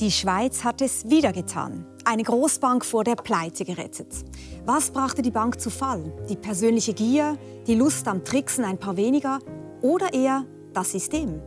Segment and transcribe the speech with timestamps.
[0.00, 1.84] Die Schweiz hat es wieder getan.
[2.06, 4.24] Eine Großbank vor der Pleite gerettet.
[4.64, 6.10] Was brachte die Bank zu Fall?
[6.26, 7.36] Die persönliche Gier,
[7.66, 9.40] die Lust am Tricksen ein paar weniger
[9.82, 11.42] oder eher das System?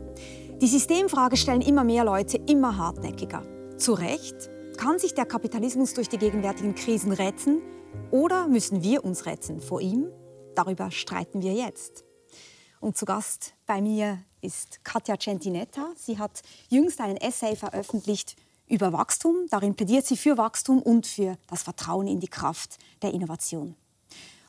[0.62, 3.42] Die Systemfrage stellen immer mehr Leute immer hartnäckiger.
[3.76, 4.48] Zu Recht?
[4.76, 7.60] Kann sich der Kapitalismus durch die gegenwärtigen Krisen retten
[8.12, 10.06] oder müssen wir uns retten vor ihm?
[10.54, 12.04] Darüber streiten wir jetzt.
[12.78, 15.92] Und zu Gast bei mir ist Katja Centinetta.
[15.96, 18.36] Sie hat jüngst einen Essay veröffentlicht
[18.66, 19.46] über Wachstum.
[19.50, 23.74] Darin plädiert sie für Wachstum und für das Vertrauen in die Kraft der Innovation.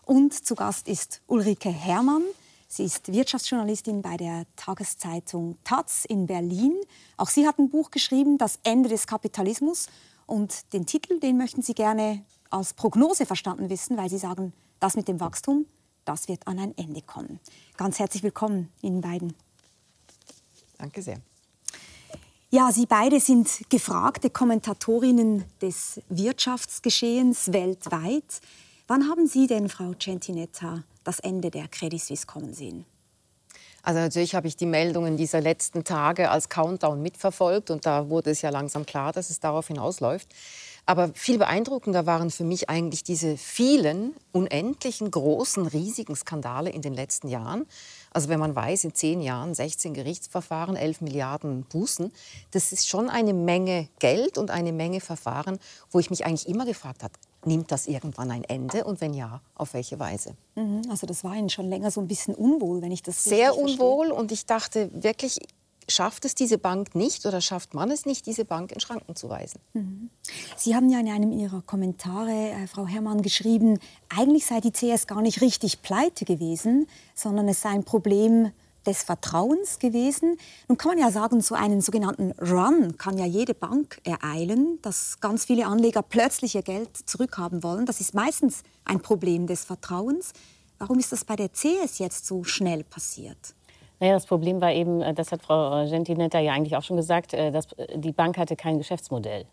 [0.04, 2.24] Und zu Gast ist Ulrike Herrmann.
[2.68, 6.74] Sie ist Wirtschaftsjournalistin bei der Tageszeitung Taz in Berlin.
[7.18, 9.88] Auch sie hat ein Buch geschrieben, Das Ende des Kapitalismus.
[10.26, 14.96] Und den Titel, den möchten Sie gerne als Prognose verstanden wissen, weil Sie sagen, das
[14.96, 15.66] mit dem Wachstum,
[16.04, 17.40] das wird an ein Ende kommen.
[17.78, 19.36] Ganz herzlich willkommen Ihnen beiden.
[20.78, 21.22] Danke sehr.
[22.56, 28.40] Ja, Sie beide sind gefragte Kommentatorinnen des Wirtschaftsgeschehens weltweit.
[28.88, 32.86] Wann haben Sie denn, Frau Centinetta, das Ende der Credit Suisse kommen sehen?
[33.84, 38.32] Also natürlich habe ich die Meldungen dieser letzten Tage als Countdown mitverfolgt und da wurde
[38.32, 40.30] es ja langsam klar, dass es darauf hinausläuft.
[40.86, 46.94] Aber viel beeindruckender waren für mich eigentlich diese vielen, unendlichen, großen, riesigen Skandale in den
[46.94, 47.66] letzten Jahren.
[48.16, 52.14] Also wenn man weiß, in zehn Jahren 16 Gerichtsverfahren, 11 Milliarden Bußen,
[52.52, 55.60] das ist schon eine Menge Geld und eine Menge Verfahren,
[55.92, 59.42] wo ich mich eigentlich immer gefragt habe, nimmt das irgendwann ein Ende und wenn ja,
[59.54, 60.34] auf welche Weise?
[60.56, 63.58] Mhm, also das war Ihnen schon länger so ein bisschen unwohl, wenn ich das Sehr
[63.58, 65.38] unwohl und ich dachte wirklich,
[65.88, 69.30] schafft es diese Bank nicht oder schafft man es nicht, diese Bank in Schranken zu
[69.30, 69.60] weisen.
[69.74, 70.10] Mhm.
[70.58, 75.08] Sie haben ja in einem Ihrer Kommentare, äh, Frau Herrmann, geschrieben, eigentlich sei die CS
[75.08, 78.52] gar nicht richtig pleite gewesen, sondern es sei ein Problem
[78.86, 80.38] des Vertrauens gewesen.
[80.68, 85.20] Nun kann man ja sagen, so einen sogenannten Run kann ja jede Bank ereilen, dass
[85.20, 87.86] ganz viele Anleger plötzlich ihr Geld zurückhaben wollen.
[87.86, 90.34] Das ist meistens ein Problem des Vertrauens.
[90.78, 93.56] Warum ist das bei der CS jetzt so schnell passiert?
[94.00, 97.34] Naja, das Problem war eben, äh, das hat Frau Gentinetta ja eigentlich auch schon gesagt,
[97.34, 99.46] äh, dass äh, die Bank hatte kein Geschäftsmodell.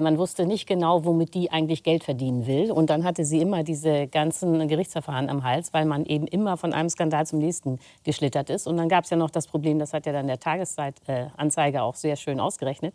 [0.00, 2.70] Man wusste nicht genau, womit die eigentlich Geld verdienen will.
[2.70, 6.72] Und dann hatte sie immer diese ganzen Gerichtsverfahren am Hals, weil man eben immer von
[6.72, 8.66] einem Skandal zum nächsten geschlittert ist.
[8.66, 11.94] Und dann gab es ja noch das Problem, das hat ja dann der Tageszeitanzeiger auch
[11.94, 12.94] sehr schön ausgerechnet,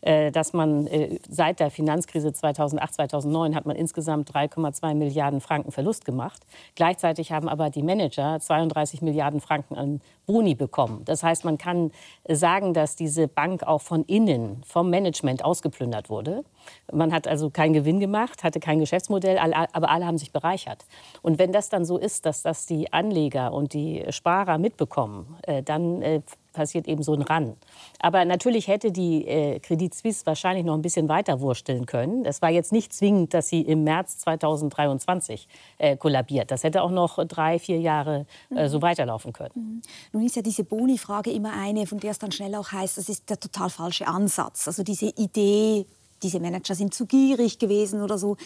[0.00, 0.88] dass man
[1.28, 6.42] seit der Finanzkrise 2008, 2009 hat man insgesamt 3,2 Milliarden Franken Verlust gemacht.
[6.76, 11.04] Gleichzeitig haben aber die Manager 32 Milliarden Franken an Boni bekommen.
[11.04, 11.90] Das heißt, man kann
[12.28, 16.44] sagen, dass diese Bank auch von innen, vom Management ausgeplündert wurde.
[16.92, 20.84] Man hat also keinen Gewinn gemacht, hatte kein Geschäftsmodell, aber alle haben sich bereichert.
[21.22, 25.62] Und wenn das dann so ist, dass das die Anleger und die Sparer mitbekommen, äh,
[25.62, 26.20] dann äh,
[26.52, 27.56] passiert eben so ein Ran.
[27.98, 32.24] Aber natürlich hätte die äh, Credit Suisse wahrscheinlich noch ein bisschen weiter wursteln können.
[32.24, 35.48] Es war jetzt nicht zwingend, dass sie im März 2023
[35.78, 36.50] äh, kollabiert.
[36.50, 38.82] Das hätte auch noch drei, vier Jahre äh, so mhm.
[38.82, 39.52] weiterlaufen können.
[39.54, 39.82] Mhm.
[40.12, 43.08] Nun ist ja diese Boni-Frage immer eine, von der es dann schnell auch heißt, das
[43.08, 44.66] ist der total falsche Ansatz.
[44.68, 45.86] Also diese Idee,
[46.22, 48.36] diese Manager sind zu gierig gewesen oder so.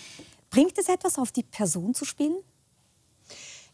[0.50, 2.36] Bringt es etwas, auf die Person zu spielen?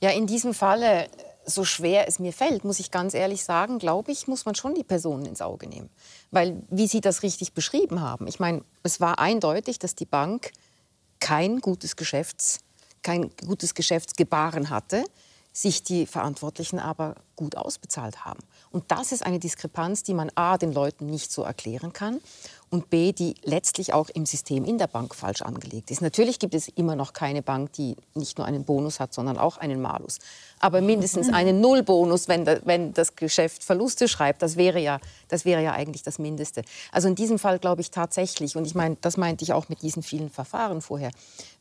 [0.00, 1.09] Ja, in diesem Falle
[1.44, 4.75] so schwer es mir fällt, muss ich ganz ehrlich sagen, glaube ich, muss man schon
[4.75, 5.91] die Personen ins Auge nehmen.
[6.30, 10.52] Weil, wie Sie das richtig beschrieben haben, ich meine, es war eindeutig, dass die Bank
[11.20, 12.60] kein gutes, Geschäfts,
[13.02, 15.04] kein gutes Geschäftsgebaren hatte,
[15.52, 18.41] sich die Verantwortlichen aber gut ausbezahlt haben.
[18.70, 22.20] Und das ist eine Diskrepanz, die man a den Leuten nicht so erklären kann
[22.72, 26.00] und b, die letztlich auch im System in der Bank falsch angelegt ist.
[26.00, 29.59] Natürlich gibt es immer noch keine Bank, die nicht nur einen Bonus hat, sondern auch
[29.59, 30.19] einen Malus.
[30.59, 31.34] Aber mindestens mhm.
[31.34, 36.03] einen Nullbonus, wenn, wenn das Geschäft Verluste schreibt, das wäre, ja, das wäre ja eigentlich
[36.03, 36.62] das Mindeste.
[36.93, 39.82] Also in diesem Fall glaube ich tatsächlich, und ich meine, das meinte ich auch mit
[39.82, 41.11] diesen vielen Verfahren vorher,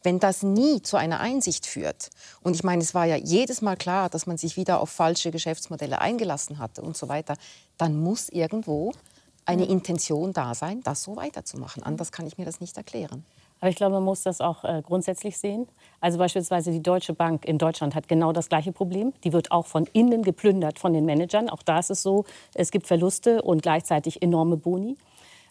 [0.04, 2.10] wenn das nie zu einer Einsicht führt,
[2.42, 5.32] und ich meine, es war ja jedes Mal klar, dass man sich wieder auf falsche
[5.32, 7.35] Geschäftsmodelle eingelassen hatte und so weiter,
[7.78, 8.94] dann muss irgendwo
[9.46, 11.84] eine Intention da sein, das so weiterzumachen.
[11.84, 13.26] Anders kann ich mir das nicht erklären.
[13.59, 15.67] Aber ich glaube, man muss das auch äh, grundsätzlich sehen.
[15.99, 19.14] Also beispielsweise die Deutsche Bank in Deutschland hat genau das gleiche Problem.
[19.23, 21.47] Die wird auch von innen geplündert von den Managern.
[21.47, 24.97] Auch da ist es so, es gibt Verluste und gleichzeitig enorme Boni.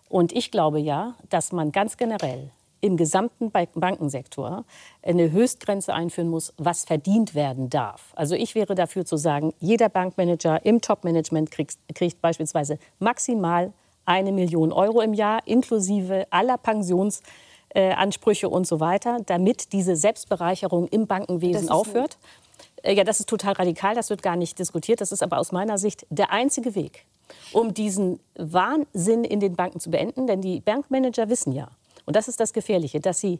[0.09, 2.51] Und ich glaube ja, dass man ganz generell
[2.81, 4.65] im gesamten Bankensektor
[5.03, 8.13] eine Höchstgrenze einführen muss, was verdient werden darf.
[8.15, 13.73] Also ich wäre dafür zu sagen, jeder Bankmanager im Topmanagement kriegt, kriegt beispielsweise maximal
[14.05, 21.07] eine Million Euro im Jahr, inklusive aller Pensionsansprüche und so weiter, damit diese Selbstbereicherung im
[21.07, 22.19] Bankenwesen aufhört.
[22.83, 25.01] Äh, ja, das ist total radikal, das wird gar nicht diskutiert.
[25.01, 27.05] Das ist aber aus meiner Sicht der einzige Weg,
[27.53, 30.27] um diesen Wahnsinn in den Banken zu beenden.
[30.27, 31.69] Denn die Bankmanager wissen ja,
[32.11, 33.39] und das ist das Gefährliche, dass sie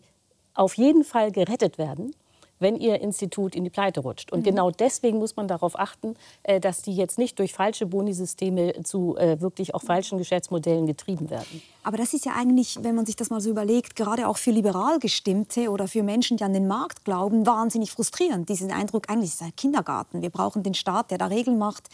[0.55, 2.15] auf jeden Fall gerettet werden,
[2.61, 4.31] wenn ihr Institut in die Pleite rutscht.
[4.33, 4.45] Und mhm.
[4.45, 6.15] genau deswegen muss man darauf achten,
[6.45, 11.31] äh, dass die jetzt nicht durch falsche Bonisysteme zu äh, wirklich auch falschen Geschäftsmodellen getrieben
[11.31, 11.63] werden.
[11.83, 14.51] Aber das ist ja eigentlich, wenn man sich das mal so überlegt, gerade auch für
[14.51, 18.49] liberal gestimmte oder für Menschen, die an den Markt glauben, wahnsinnig frustrierend.
[18.49, 20.21] Diesen Eindruck, eigentlich ist es ein Kindergarten.
[20.21, 21.89] Wir brauchen den Staat, der da Regeln macht.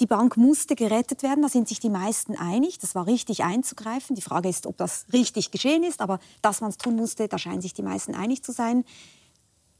[0.00, 2.78] Die Bank musste gerettet werden, da sind sich die meisten einig.
[2.78, 4.16] Das war richtig einzugreifen.
[4.16, 7.38] Die Frage ist, ob das richtig geschehen ist, aber dass man es tun musste, da
[7.38, 8.84] scheinen sich die meisten einig zu sein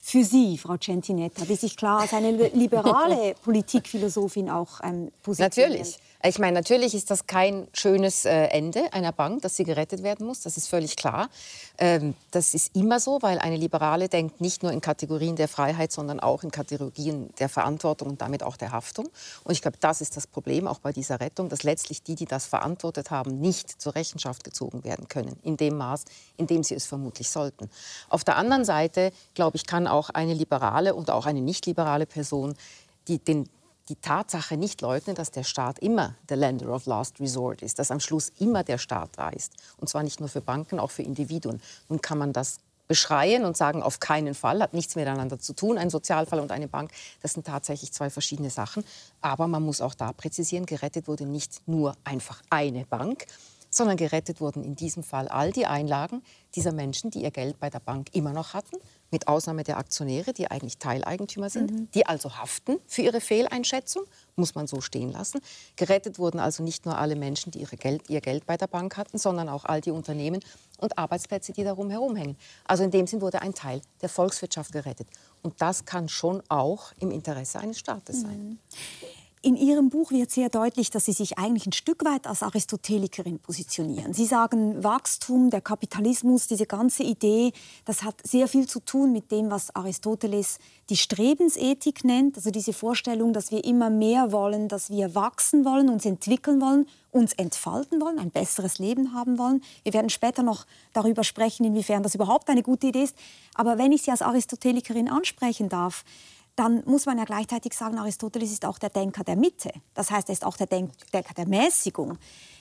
[0.09, 5.81] für Sie, Frau Centinetta, die sich klar als eine liberale Politikphilosophin auch ähm, positioniert?
[5.81, 5.99] Natürlich.
[6.25, 10.27] Ich meine, natürlich ist das kein schönes äh, Ende einer Bank, dass sie gerettet werden
[10.27, 10.41] muss.
[10.41, 11.31] Das ist völlig klar.
[11.79, 15.93] Ähm, das ist immer so, weil eine Liberale denkt nicht nur in Kategorien der Freiheit,
[15.93, 19.09] sondern auch in Kategorien der Verantwortung und damit auch der Haftung.
[19.45, 22.27] Und ich glaube, das ist das Problem auch bei dieser Rettung, dass letztlich die, die
[22.27, 26.05] das verantwortet haben, nicht zur Rechenschaft gezogen werden können, in dem Maß,
[26.37, 27.71] in dem sie es vermutlich sollten.
[28.09, 32.07] Auf der anderen Seite, glaube ich, kann auch eine liberale und auch eine nicht liberale
[32.07, 32.57] Person
[33.09, 33.49] die den
[33.89, 37.91] die Tatsache nicht leugnen, dass der Staat immer der Lender of Last Resort ist, dass
[37.91, 39.55] am Schluss immer der Staat da ist.
[39.79, 41.61] Und zwar nicht nur für Banken, auch für Individuen.
[41.89, 42.59] Nun kann man das
[42.89, 46.69] beschreien und sagen, auf keinen Fall, hat nichts miteinander zu tun, ein Sozialfall und eine
[46.69, 46.91] Bank,
[47.21, 48.83] das sind tatsächlich zwei verschiedene Sachen.
[49.21, 53.27] Aber man muss auch da präzisieren, gerettet wurde nicht nur einfach eine Bank,
[53.71, 56.23] sondern gerettet wurden in diesem Fall all die Einlagen
[56.55, 58.77] dieser Menschen, die ihr Geld bei der Bank immer noch hatten
[59.11, 61.91] mit Ausnahme der Aktionäre, die eigentlich Teileigentümer sind, mhm.
[61.93, 64.05] die also haften für ihre Fehleinschätzung,
[64.37, 65.41] muss man so stehen lassen.
[65.77, 69.19] Gerettet wurden also nicht nur alle Menschen, die Geld, ihr Geld bei der Bank hatten,
[69.19, 70.41] sondern auch all die Unternehmen
[70.79, 72.37] und Arbeitsplätze, die darum herumhängen.
[72.65, 75.09] Also in dem Sinn wurde ein Teil der Volkswirtschaft gerettet.
[75.43, 78.39] Und das kann schon auch im Interesse eines Staates sein.
[78.39, 78.59] Mhm.
[79.41, 83.39] In Ihrem Buch wird sehr deutlich, dass Sie sich eigentlich ein Stück weit als Aristotelikerin
[83.39, 84.13] positionieren.
[84.13, 87.53] Sie sagen, Wachstum, der Kapitalismus, diese ganze Idee,
[87.85, 90.59] das hat sehr viel zu tun mit dem, was Aristoteles
[90.91, 92.37] die Strebensethik nennt.
[92.37, 96.87] Also diese Vorstellung, dass wir immer mehr wollen, dass wir wachsen wollen, uns entwickeln wollen,
[97.13, 99.63] uns entfalten wollen, ein besseres Leben haben wollen.
[99.85, 103.17] Wir werden später noch darüber sprechen, inwiefern das überhaupt eine gute Idee ist.
[103.55, 106.05] Aber wenn ich Sie als Aristotelikerin ansprechen darf,
[106.59, 109.71] dann muss man ja gleichzeitig sagen, Aristoteles ist auch der Denker der Mitte.
[109.95, 112.19] Das heißt, er ist auch der Denker der Mäßigung.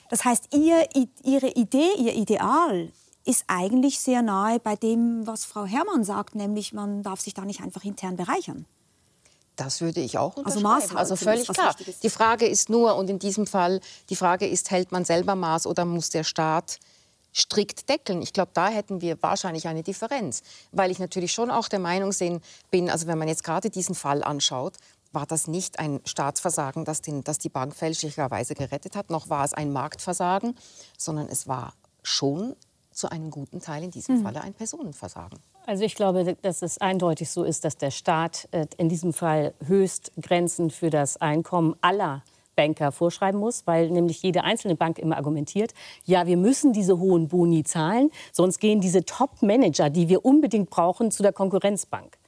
[0.08, 0.88] Das heißt, ihr,
[1.24, 2.90] Ihre Idee, Ihr Ideal
[3.24, 7.44] ist eigentlich sehr nahe bei dem, was Frau Herrmann sagt, nämlich man darf sich da
[7.44, 8.64] nicht einfach intern bereichern.
[9.56, 10.96] Das würde ich auch also unterschreiben.
[10.96, 11.74] Also, also völlig klar.
[12.02, 15.66] Die Frage ist nur, und in diesem Fall, die Frage ist, hält man selber Maß
[15.66, 16.78] oder muss der Staat
[17.38, 18.20] strikt deckeln.
[18.22, 20.42] Ich glaube, da hätten wir wahrscheinlich eine Differenz,
[20.72, 22.12] weil ich natürlich schon auch der Meinung
[22.70, 24.74] bin, also wenn man jetzt gerade diesen Fall anschaut,
[25.12, 29.44] war das nicht ein Staatsversagen, das, den, das die Bank fälschlicherweise gerettet hat, noch war
[29.44, 30.54] es ein Marktversagen,
[30.98, 32.54] sondern es war schon
[32.92, 34.22] zu einem guten Teil in diesem mhm.
[34.24, 35.38] Falle ein Personenversagen.
[35.66, 39.54] Also ich glaube, dass es eindeutig so ist, dass der Staat äh, in diesem Fall
[39.64, 42.22] Höchstgrenzen für das Einkommen aller
[42.58, 45.74] Banker vorschreiben muss, weil nämlich jede einzelne Bank immer argumentiert,
[46.04, 51.12] ja, wir müssen diese hohen Boni zahlen, sonst gehen diese Top-Manager, die wir unbedingt brauchen,
[51.12, 52.18] zu der Konkurrenzbank.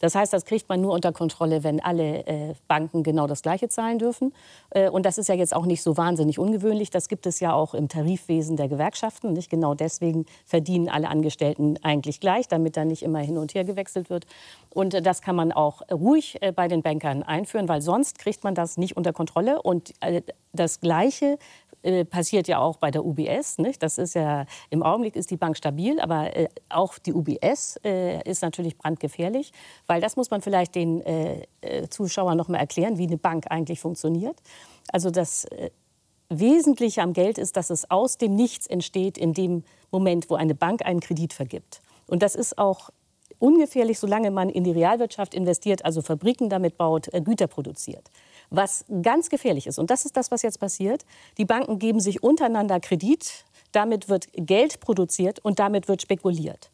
[0.00, 3.68] Das heißt, das kriegt man nur unter Kontrolle, wenn alle äh, Banken genau das Gleiche
[3.68, 4.32] zahlen dürfen.
[4.70, 6.90] Äh, und das ist ja jetzt auch nicht so wahnsinnig ungewöhnlich.
[6.90, 9.32] Das gibt es ja auch im Tarifwesen der Gewerkschaften.
[9.32, 13.64] Nicht genau deswegen verdienen alle Angestellten eigentlich gleich, damit da nicht immer hin und her
[13.64, 14.26] gewechselt wird.
[14.72, 18.44] Und äh, das kann man auch ruhig äh, bei den Bankern einführen, weil sonst kriegt
[18.44, 19.62] man das nicht unter Kontrolle.
[19.62, 21.38] Und äh, das Gleiche
[21.82, 23.58] äh, passiert ja auch bei der UBS.
[23.58, 23.82] Nicht?
[23.82, 28.22] Das ist ja im Augenblick ist die Bank stabil, aber äh, auch die UBS äh,
[28.28, 29.52] ist natürlich brandgefährlich,
[29.86, 33.46] weil das muss man vielleicht den äh, äh Zuschauern noch mal erklären, wie eine Bank
[33.50, 34.36] eigentlich funktioniert.
[34.92, 35.70] Also das äh,
[36.28, 40.54] Wesentliche am Geld ist, dass es aus dem Nichts entsteht in dem Moment, wo eine
[40.54, 41.80] Bank einen Kredit vergibt.
[42.06, 42.90] Und das ist auch
[43.38, 48.10] ungefährlich, solange man in die Realwirtschaft investiert, also Fabriken damit baut, Güter produziert
[48.50, 49.78] was ganz gefährlich ist.
[49.78, 51.04] Und das ist das, was jetzt passiert.
[51.36, 56.70] Die Banken geben sich untereinander Kredit, damit wird Geld produziert und damit wird spekuliert.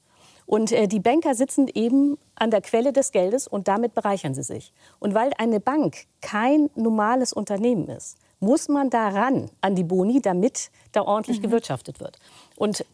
[0.47, 4.43] Und äh, die Banker sitzen eben an der Quelle des Geldes und damit bereichern sie
[4.43, 4.73] sich.
[4.99, 10.71] Und weil eine Bank kein normales Unternehmen ist, muss man daran an die Boni, damit
[10.93, 11.45] da ordentlich mhm.
[11.45, 12.19] gewirtschaftet wird.
[12.57, 12.85] Und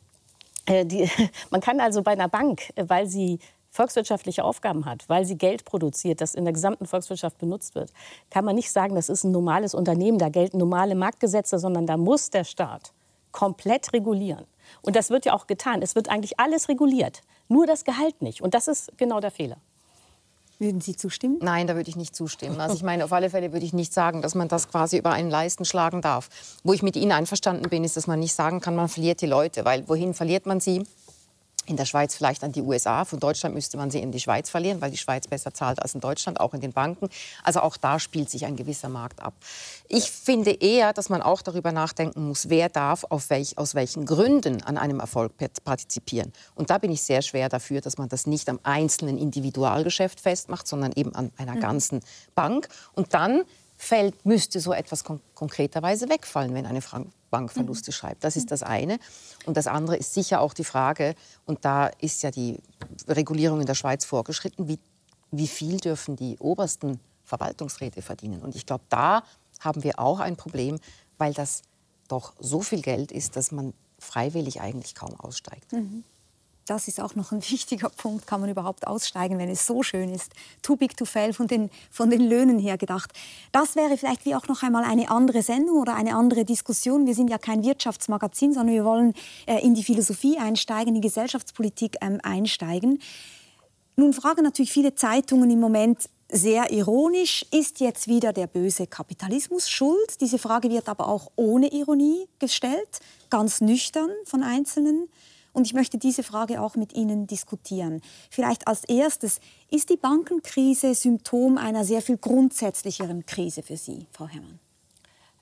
[0.67, 1.11] äh, die,
[1.51, 5.65] man kann also bei einer Bank, äh, weil sie volkswirtschaftliche Aufgaben hat, weil sie Geld
[5.65, 7.93] produziert, das in der gesamten Volkswirtschaft benutzt wird,
[8.31, 11.97] kann man nicht sagen, das ist ein normales Unternehmen, da gelten normale Marktgesetze, sondern da
[11.97, 12.93] muss der Staat
[13.33, 14.45] komplett regulieren.
[14.83, 15.83] Und das wird ja auch getan.
[15.83, 18.43] Es wird eigentlich alles reguliert, nur das Gehalt nicht.
[18.43, 19.57] Und das ist genau der Fehler.
[20.59, 21.39] Würden Sie zustimmen?
[21.41, 22.61] Nein, da würde ich nicht zustimmen.
[22.61, 25.11] Also ich meine, auf alle Fälle würde ich nicht sagen, dass man das quasi über
[25.11, 26.29] einen Leisten schlagen darf.
[26.65, 29.27] Wo ich mit Ihnen einverstanden bin, ist, dass man nicht sagen kann, man verliert die
[29.27, 30.87] Leute, weil wohin verliert man sie?
[31.71, 33.05] In der Schweiz vielleicht an die USA.
[33.05, 35.95] Von Deutschland müsste man sie in die Schweiz verlieren, weil die Schweiz besser zahlt als
[35.95, 37.09] in Deutschland, auch in den Banken.
[37.45, 39.35] Also auch da spielt sich ein gewisser Markt ab.
[39.89, 44.63] Ich finde eher, dass man auch darüber nachdenken muss, wer darf welch, aus welchen Gründen
[44.63, 45.33] an einem Erfolg
[45.65, 46.33] partizipieren.
[46.55, 50.67] Und da bin ich sehr schwer dafür, dass man das nicht am einzelnen Individualgeschäft festmacht,
[50.67, 51.61] sondern eben an einer mhm.
[51.61, 52.01] ganzen
[52.35, 52.69] Bank.
[52.93, 53.43] Und dann
[53.81, 56.83] fällt, müsste so etwas kon konkreterweise wegfallen, wenn eine
[57.31, 57.95] Bank Verluste mhm.
[57.95, 58.25] schreibt.
[58.25, 58.99] Das ist das eine.
[59.47, 61.15] Und das andere ist sicher auch die Frage,
[61.47, 62.59] und da ist ja die
[63.09, 64.79] Regulierung in der Schweiz vorgeschritten, wie,
[65.31, 68.43] wie viel dürfen die obersten Verwaltungsräte verdienen.
[68.43, 69.23] Und ich glaube, da
[69.61, 70.79] haben wir auch ein Problem,
[71.17, 71.63] weil das
[72.07, 75.73] doch so viel Geld ist, dass man freiwillig eigentlich kaum aussteigt.
[75.73, 76.05] Mhm
[76.71, 80.11] das ist auch noch ein wichtiger Punkt, kann man überhaupt aussteigen, wenn es so schön
[80.11, 80.33] ist.
[80.63, 83.13] Too big to fail von den, von den Löhnen her gedacht.
[83.53, 87.07] Das wäre vielleicht wie auch noch einmal eine andere Sendung oder eine andere Diskussion.
[87.07, 89.15] Wir sind ja kein Wirtschaftsmagazin, sondern wir wollen
[89.47, 93.01] äh, in die Philosophie einsteigen, in die Gesellschaftspolitik ähm, einsteigen.
[93.97, 99.69] Nun fragen natürlich viele Zeitungen im Moment, sehr ironisch, ist jetzt wieder der böse Kapitalismus
[99.69, 100.21] schuld?
[100.21, 103.01] Diese Frage wird aber auch ohne Ironie gestellt,
[103.31, 105.09] ganz nüchtern von Einzelnen.
[105.61, 108.01] Und ich möchte diese Frage auch mit Ihnen diskutieren.
[108.31, 109.41] Vielleicht als erstes,
[109.71, 114.59] ist die Bankenkrise Symptom einer sehr viel grundsätzlicheren Krise für Sie, Frau Herrmann?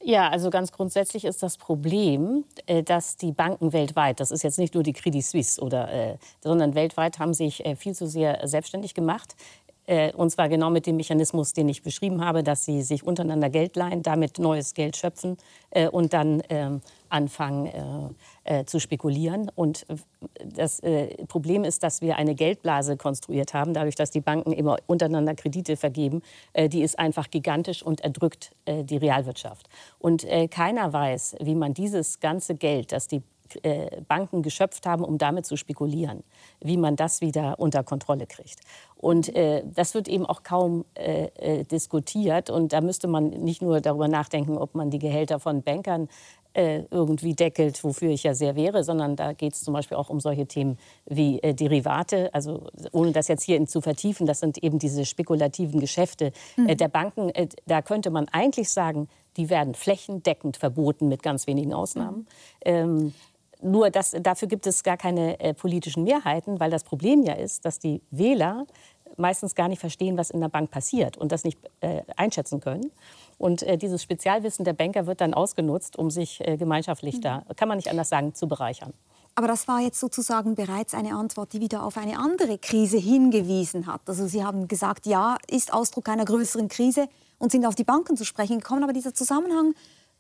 [0.03, 4.59] Ja, also ganz grundsätzlich ist das Problem, äh, dass die Banken weltweit, das ist jetzt
[4.59, 8.41] nicht nur die Credit Suisse, oder, äh, sondern weltweit haben sich äh, viel zu sehr
[8.49, 9.37] selbstständig gemacht.
[10.17, 13.75] Und zwar genau mit dem Mechanismus, den ich beschrieben habe, dass sie sich untereinander Geld
[13.75, 15.39] leihen, damit neues Geld schöpfen
[15.93, 18.15] und dann ähm, anfangen
[18.45, 19.51] äh, zu spekulieren.
[19.55, 19.87] Und
[20.45, 24.77] das äh, Problem ist, dass wir eine Geldblase konstruiert haben, dadurch, dass die Banken immer
[24.87, 26.23] untereinander Kredite vergeben.
[26.53, 29.69] Äh, die ist einfach gigantisch und erdrückt äh, die Realwirtschaft.
[29.99, 33.23] Und äh, keiner weiß, wie man dieses ganze Geld, das die
[33.63, 36.23] äh, Banken geschöpft haben, um damit zu spekulieren,
[36.61, 38.61] wie man das wieder unter Kontrolle kriegt.
[38.97, 42.51] Und äh, das wird eben auch kaum äh, äh diskutiert.
[42.51, 46.09] Und da müsste man nicht nur darüber nachdenken, ob man die Gehälter von Bankern
[46.55, 50.11] äh, irgendwie deckelt, wofür ich ja sehr wäre, sondern da geht es zum Beispiel auch
[50.11, 52.35] um solche Themen wie Derivate.
[52.35, 56.77] Also ohne das jetzt hier zu vertiefen, das sind eben diese spekulativen Geschäfte mhm.
[56.77, 57.31] der Banken.
[57.67, 62.19] da könnte man eigentlich sagen, die werden flächendeckend verboten mit ganz wenigen Ausnahmen.
[62.19, 62.25] Mhm.
[62.65, 63.15] Ähm,
[63.61, 67.65] nur das, dafür gibt es gar keine äh, politischen Mehrheiten, weil das Problem ja ist,
[67.65, 68.67] dass die Wähler
[69.17, 72.91] meistens gar nicht verstehen, was in der Bank passiert und das nicht äh, einschätzen können.
[73.37, 77.23] Und äh, dieses Spezialwissen der Banker wird dann ausgenutzt, um sich äh, gemeinschaftlich mhm.
[77.23, 78.93] da, kann man nicht anders sagen, zu bereichern.
[79.35, 83.87] Aber das war jetzt sozusagen bereits eine Antwort, die wieder auf eine andere Krise hingewiesen
[83.87, 84.01] hat.
[84.07, 88.17] Also Sie haben gesagt, ja, ist Ausdruck einer größeren Krise und sind auf die Banken
[88.17, 88.83] zu sprechen gekommen.
[88.83, 89.75] Aber dieser Zusammenhang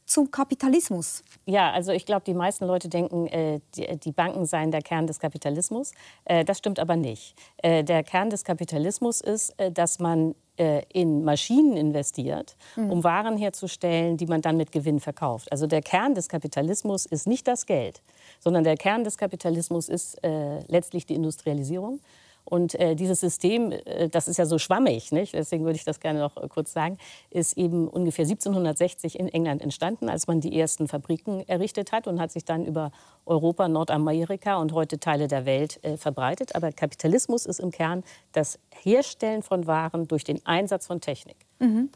[0.09, 1.23] zum Kapitalismus?
[1.47, 5.07] Ja, also ich glaube, die meisten Leute denken, äh, die, die, Banken seien der Kern
[5.07, 5.93] des Kapitalismus.
[6.25, 7.35] Äh, das stimmt aber nicht.
[7.59, 12.91] Äh, der Kern des Kapitalismus ist, äh, dass man äh, in Maschinen investiert, mhm.
[12.91, 15.53] um Waren herzustellen, die man dann mit Gewinn verkauft.
[15.53, 18.03] Also der Kern des Kapitalismus ist nicht das Geld,
[18.41, 22.00] sondern der Kern des Kapitalismus ist äh, letztlich die Industrialisierung.
[22.49, 25.35] Und äh, dieses System, äh, das ist ja so schwammig, nicht?
[25.35, 26.97] deswegen würde ich das gerne noch äh, kurz sagen,
[27.31, 32.21] ist eben ungefähr 1760 in England entstanden, als man die ersten Fabriken errichtet hat und
[32.21, 32.90] hat sich dann über
[33.26, 36.55] Europa, Nordamerika und heute Teile der Welt äh, verbreitet.
[36.55, 38.02] Aber Kapitalismus ist im Kern
[38.33, 41.37] das Herstellen von Waren durch den Einsatz von Technik.
[41.59, 41.90] Mhm.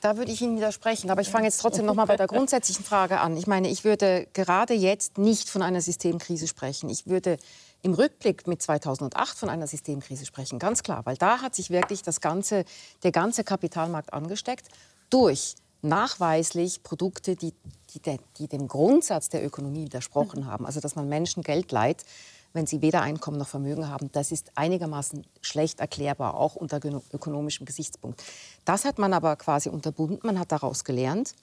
[0.00, 1.10] Da würde ich Ihnen widersprechen.
[1.10, 3.36] Aber ich fange jetzt trotzdem noch mal bei der grundsätzlichen Frage an.
[3.36, 6.88] Ich meine, ich würde gerade jetzt nicht von einer Systemkrise sprechen.
[6.88, 7.36] Ich würde
[7.82, 12.02] im Rückblick mit 2008 von einer Systemkrise sprechen, ganz klar, weil da hat sich wirklich
[12.02, 12.64] das ganze,
[13.02, 14.68] der ganze Kapitalmarkt angesteckt
[15.10, 17.54] durch nachweislich Produkte, die,
[17.90, 18.00] die,
[18.36, 20.66] die dem Grundsatz der Ökonomie widersprochen haben.
[20.66, 22.04] Also dass man Menschen Geld leiht,
[22.52, 26.80] wenn sie weder Einkommen noch Vermögen haben, das ist einigermaßen schlecht erklärbar, auch unter
[27.12, 28.22] ökonomischem Gesichtspunkt.
[28.64, 31.34] Das hat man aber quasi unterbunden, man hat daraus gelernt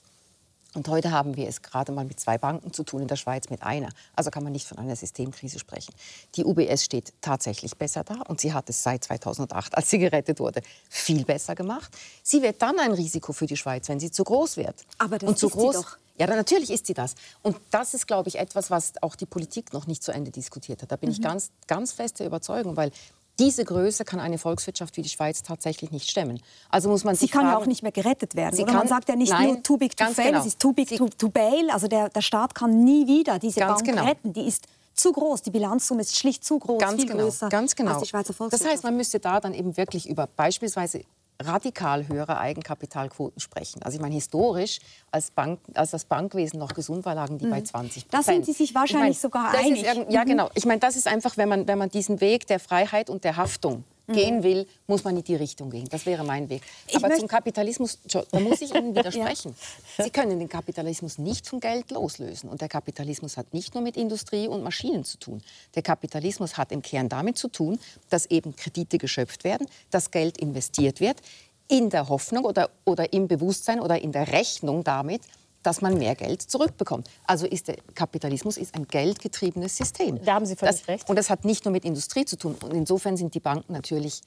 [0.75, 3.49] und heute haben wir es gerade mal mit zwei Banken zu tun, in der Schweiz
[3.49, 3.89] mit einer.
[4.15, 5.93] Also kann man nicht von einer Systemkrise sprechen.
[6.35, 10.39] Die UBS steht tatsächlich besser da und sie hat es seit 2008, als sie gerettet
[10.39, 11.91] wurde, viel besser gemacht.
[12.23, 14.75] Sie wird dann ein Risiko für die Schweiz, wenn sie zu groß wird.
[14.97, 15.97] Aber das und zu groß, sie doch.
[16.17, 17.15] Ja, natürlich ist sie das.
[17.41, 20.81] Und das ist, glaube ich, etwas, was auch die Politik noch nicht zu Ende diskutiert
[20.81, 20.91] hat.
[20.91, 21.15] Da bin mhm.
[21.15, 22.91] ich ganz, ganz fest der Überzeugung, weil
[23.39, 26.41] diese Größe kann eine Volkswirtschaft wie die Schweiz tatsächlich nicht stemmen.
[26.69, 28.55] Also muss man sie kann ja auch nicht mehr gerettet werden.
[28.55, 30.39] Sie kann, man sagt ja nicht nein, nur too big to fail, genau.
[30.39, 31.69] es ist too big to, to, bail.
[31.69, 34.05] Also der, der Staat kann nie wieder diese ganz Bank genau.
[34.05, 34.33] retten.
[34.33, 35.41] Die ist zu groß.
[35.41, 37.91] Die Bilanzsumme ist schlicht zu groß, ganz viel genau, größer ganz genau.
[37.91, 38.65] als die Schweizer Volkswirtschaft.
[38.65, 41.03] Das heißt, man müsste da dann eben wirklich über beispielsweise
[41.41, 43.81] radikal höhere Eigenkapitalquoten sprechen.
[43.83, 44.79] Also ich meine, historisch,
[45.11, 48.07] als, Bank, als das Bankwesen noch gesund war, lagen die bei 20 Mhm.
[48.11, 49.83] Da sind Sie sich wahrscheinlich sogar das einig.
[49.83, 50.27] Ist, ja, Mhm.
[50.27, 50.49] genau.
[50.55, 53.35] Ich meine, das ist einfach, wenn man, wenn man diesen Weg der Freiheit und der
[53.37, 53.83] Haftung Mhm.
[54.07, 55.87] Gehen will, muss man in die Richtung gehen.
[55.89, 56.61] Das wäre mein Weg.
[56.87, 59.55] Ich Aber zum Kapitalismus, da muss ich Ihnen widersprechen.
[59.97, 62.49] Sie können den Kapitalismus nicht vom Geld loslösen.
[62.49, 65.41] Und der Kapitalismus hat nicht nur mit Industrie und Maschinen zu tun.
[65.75, 70.37] Der Kapitalismus hat im Kern damit zu tun, dass eben Kredite geschöpft werden, dass Geld
[70.37, 71.21] investiert wird,
[71.67, 75.21] in der Hoffnung oder, oder im Bewusstsein oder in der Rechnung damit,
[75.65, 77.09] dass man mehr Geld zurückbekommt.
[77.25, 80.23] Also ist der Kapitalismus ist ein geldgetriebenes System.
[80.23, 81.09] Da haben Sie völlig das, recht.
[81.09, 82.55] Und das hat nicht nur mit Industrie zu tun.
[82.61, 84.21] Und insofern sind die Banken natürlich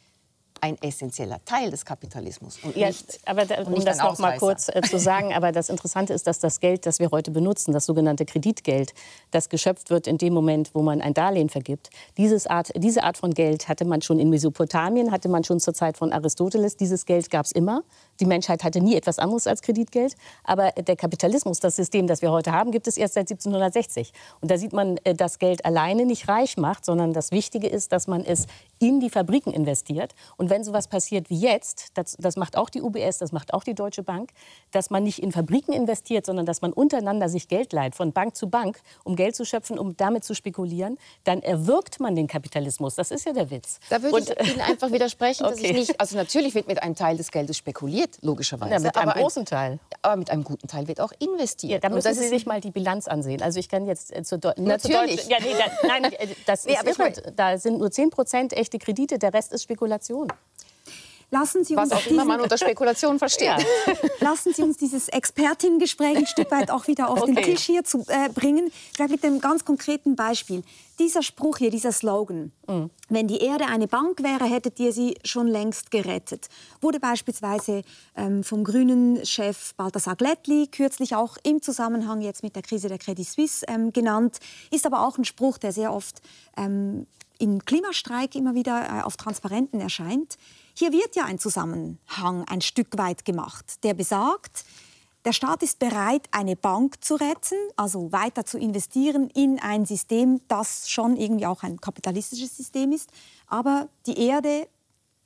[0.60, 4.36] ein essentieller Teil des Kapitalismus und Ja, nicht, aber da, und um das noch mal
[4.38, 7.72] kurz äh, zu sagen, aber das Interessante ist, dass das Geld, das wir heute benutzen,
[7.72, 8.92] das sogenannte Kreditgeld,
[9.30, 13.18] das geschöpft wird in dem Moment, wo man ein Darlehen vergibt, dieses Art, diese Art
[13.18, 16.76] von Geld hatte man schon in Mesopotamien, hatte man schon zur Zeit von Aristoteles.
[16.76, 17.82] Dieses Geld gab es immer.
[18.20, 20.14] Die Menschheit hatte nie etwas anderes als Kreditgeld.
[20.44, 24.12] Aber der Kapitalismus, das System, das wir heute haben, gibt es erst seit 1760.
[24.40, 27.92] Und da sieht man, äh, dass Geld alleine nicht reich macht, sondern das Wichtige ist,
[27.92, 28.46] dass man es
[28.80, 30.14] in die Fabriken investiert.
[30.36, 33.64] Und wenn sowas passiert wie jetzt, das, das macht auch die UBS, das macht auch
[33.64, 34.30] die Deutsche Bank,
[34.70, 38.36] dass man nicht in Fabriken investiert, sondern dass man untereinander sich Geld leiht, von Bank
[38.36, 42.94] zu Bank, um Geld zu schöpfen, um damit zu spekulieren, dann erwirkt man den Kapitalismus.
[42.94, 43.78] Das ist ja der Witz.
[43.90, 45.66] Da würde Und- ich Ihnen einfach widersprechen, dass Okay.
[45.70, 46.00] ich nicht.
[46.00, 48.72] Also natürlich wird mit einem Teil des Geldes spekuliert, logischerweise.
[48.72, 49.78] Ja, mit einem aber großen Teil.
[50.02, 51.82] Aber mit einem guten Teil wird auch investiert.
[51.82, 53.42] Ja, da müssen Sie sich mal die Bilanz ansehen.
[53.42, 55.26] Also ich kann jetzt äh, zur, Deu nur zur Natürlich.
[55.26, 57.34] Deutschen- Ja, nee, da, nein, äh, das Nee, ist ich.
[57.36, 60.28] Da sind nur 10 Prozent echte Kredite, der Rest ist Spekulation.
[61.30, 63.66] Lassen Sie was uns auch immer man diesen, unter Spekulation versteht.
[64.20, 67.52] lassen Sie uns dieses Expertinnengespräch ein Stück weit auch wieder auf den Okay.
[67.52, 68.70] Tisch hier zu äh, bringen.
[68.94, 70.62] Vielleicht mit einem ganz konkreten Beispiel.
[70.98, 72.90] Dieser Spruch hier, dieser Slogan, Mhm.
[73.08, 76.48] wenn die Erde eine Bank wäre, hättet ihr sie schon längst gerettet,
[76.80, 77.82] wurde beispielsweise
[78.16, 82.98] ähm, vom grünen Chef Balthasar Glättli kürzlich auch im Zusammenhang jetzt mit der Krise der
[82.98, 84.38] Credit Suisse ähm, genannt,
[84.70, 86.20] ist aber auch ein Spruch, der sehr oft
[86.56, 87.06] ähm,
[87.38, 90.36] im Klimastreik immer wieder äh, auf Transparenten erscheint.
[90.78, 94.64] Hier wird ja ein Zusammenhang ein Stück weit gemacht, der besagt,
[95.24, 100.40] der Staat ist bereit, eine Bank zu retten, also weiter zu investieren in ein System,
[100.46, 103.10] das schon irgendwie auch ein kapitalistisches System ist.
[103.48, 104.68] Aber die Erde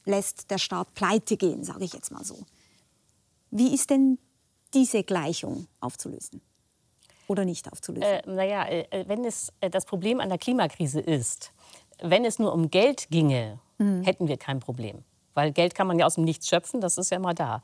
[0.06, 2.38] lässt der Staat pleite gehen, sage ich jetzt mal so.
[3.50, 4.18] Wie ist denn
[4.72, 6.40] diese Gleichung aufzulösen?
[7.26, 8.08] Oder nicht aufzulösen?
[8.08, 11.52] Äh, naja, äh, wenn es äh, das Problem an der Klimakrise ist,
[12.00, 14.02] wenn es nur um Geld ginge, Mhm.
[14.02, 15.04] hätten wir kein Problem.
[15.34, 17.62] Weil Geld kann man ja aus dem Nichts schöpfen, das ist ja immer da.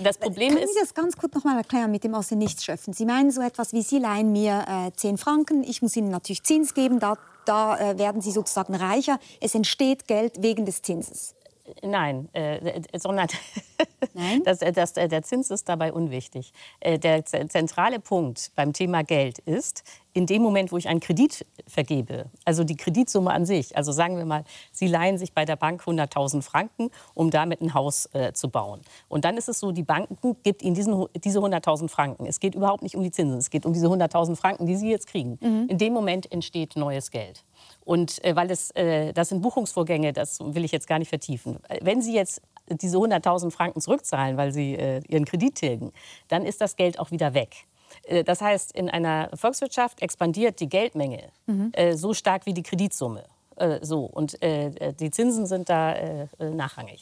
[0.00, 2.38] Das Problem Können ist, Sie das ganz kurz noch mal erklären mit dem aus dem
[2.38, 2.92] Nichts schöpfen?
[2.92, 6.42] Sie meinen so etwas wie, Sie leihen mir äh, 10 Franken, ich muss Ihnen natürlich
[6.42, 9.18] Zins geben, da, da äh, werden Sie sozusagen reicher.
[9.40, 11.34] Es entsteht Geld wegen des Zinses.
[11.82, 13.28] Nein, äh, sondern
[14.14, 14.42] Nein?
[14.44, 16.52] Das, äh, das, äh, der Zins ist dabei unwichtig.
[16.80, 19.84] Äh, der zentrale Punkt beim Thema Geld ist,
[20.16, 24.16] in dem Moment, wo ich einen Kredit vergebe, also die Kreditsumme an sich, also sagen
[24.16, 28.32] wir mal, Sie leihen sich bei der Bank 100.000 Franken, um damit ein Haus äh,
[28.32, 28.80] zu bauen.
[29.08, 32.24] Und dann ist es so, die Banken gibt Ihnen diesen, diese 100.000 Franken.
[32.24, 34.90] Es geht überhaupt nicht um die Zinsen, es geht um diese 100.000 Franken, die Sie
[34.90, 35.36] jetzt kriegen.
[35.68, 37.44] In dem Moment entsteht neues Geld.
[37.84, 41.58] Und äh, weil es, äh, das sind Buchungsvorgänge, das will ich jetzt gar nicht vertiefen.
[41.82, 45.92] Wenn Sie jetzt diese 100.000 Franken zurückzahlen, weil Sie äh, Ihren Kredit tilgen,
[46.28, 47.66] dann ist das Geld auch wieder weg.
[48.04, 51.28] Äh, Das heißt, in einer Volkswirtschaft expandiert die Geldmenge
[51.72, 53.24] äh, so stark wie die Kreditsumme.
[53.56, 54.04] Äh, so.
[54.04, 57.00] Und die Zinsen sind da nachrangig.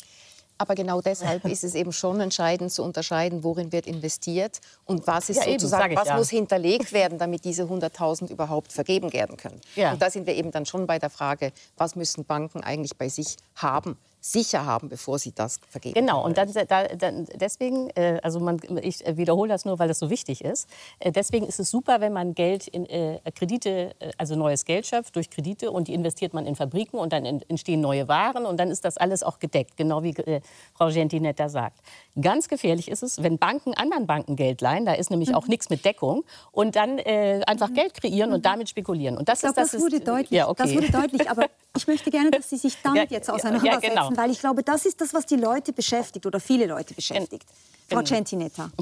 [0.57, 5.29] Aber genau deshalb ist es eben schon entscheidend zu unterscheiden, worin wird investiert und was
[5.29, 6.17] ist Ja, eben, sozusagen, sag ich was ja.
[6.17, 9.61] muss hinterlegt werden, damit diese 100.000 überhaupt vergeben werden können.
[9.75, 9.93] Ja.
[9.93, 13.09] Und da sind wir eben dann schon bei der Frage, was müssen Banken eigentlich bei
[13.09, 15.95] sich haben, sicher haben, bevor sie das vergeben.
[15.95, 19.99] Genau, und dann, da, dann deswegen, äh, also man, ich wiederhole das nur, weil das
[19.99, 20.67] so wichtig ist.
[20.99, 24.87] Äh, deswegen ist es super, wenn man Geld in äh, Kredite, äh, also neues Geld
[24.87, 28.47] schöpft durch Kredite und die investiert man in Fabriken und dann en- entstehen neue Waren
[28.47, 30.41] und dann ist das alles auch gedeckt, genau wie äh,
[30.75, 31.81] Frau Gentinetta sagt.
[32.19, 35.69] Ganz gefährlich ist es, wenn Banken anderen Banken Geld leihen, da ist nämlich auch nichts
[35.69, 39.19] mit Deckung und dann äh, einfach Geld kreieren und damit spekulieren.
[39.19, 40.31] Und das Ich glaube, ist das, wurde ist, deutlich.
[40.31, 40.63] Ja, okay.
[40.63, 41.29] Das wurde deutlich.
[41.31, 41.45] Aber
[41.77, 44.14] ich möchte gerne, dass Sie sich damit Ja, jetzt auseinandersetzen, ja, genau.
[44.17, 47.49] Weil ich glaube, das ist das, was die Leute beschäftigt oder viele Leute beschäftigt.
[47.89, 48.03] Frau.
[48.03, 48.71] Centinetta.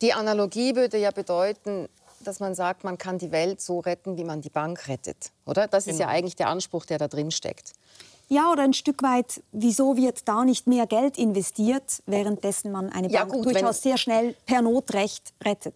[0.00, 1.88] Die Analogie würde ja bedeuten,
[2.20, 5.30] dass man sagt, man kann die Welt so retten, wie man die Bank rettet.
[5.46, 5.68] Oder?
[5.68, 6.16] Das ist ja Genau.
[6.18, 7.72] eigentlich der Anspruch, der da drin steckt.
[8.28, 13.10] Ja, oder ein Stück weit, wieso wird da nicht mehr Geld investiert, währenddessen man eine
[13.10, 15.74] Ja, Bank gut, durchaus sehr schnell per Notrecht rettet?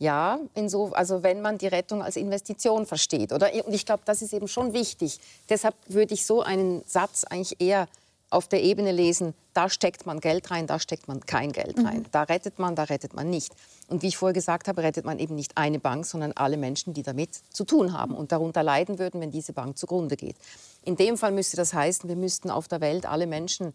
[0.00, 3.32] Ja, so, also wenn man die Rettung als Investition versteht.
[3.32, 3.50] Oder?
[3.66, 5.20] Und ich glaube, das ist eben schon wichtig.
[5.50, 7.86] Deshalb würde ich so einen Satz eigentlich eher
[8.30, 11.86] auf der Ebene lesen, da steckt man Geld rein, da steckt man kein Geld mhm.
[11.86, 11.98] rein.
[11.98, 12.06] Mhm.
[12.12, 13.52] Da rettet man, da rettet man nicht.
[13.88, 16.94] Und wie ich vorher gesagt habe, rettet man eben nicht eine Bank, sondern alle Menschen,
[16.94, 20.36] die damit zu tun haben und darunter leiden würden, wenn diese Bank zugrunde geht.
[20.84, 23.74] In dem Fall müsste das heißen, wir müssten auf der Welt alle Menschen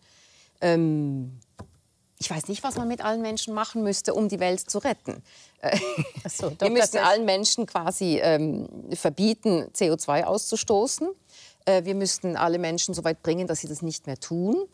[0.62, 1.38] ähm,
[2.26, 5.22] ich weiß nicht, was man mit allen Menschen machen müsste, um die Welt zu retten.
[6.28, 11.08] So, doch, wir müssten allen Menschen quasi ähm, verbieten, CO2 auszustoßen.
[11.66, 14.66] Äh, wir müssten alle Menschen so weit bringen, dass sie das nicht mehr tun.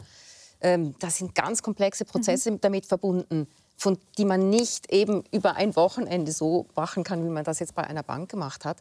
[0.62, 2.62] Ähm, das sind ganz komplexe Prozesse mhm.
[2.62, 7.44] damit verbunden, von, die man nicht eben über ein Wochenende so machen kann, wie man
[7.44, 8.78] das jetzt bei einer Bank gemacht hat.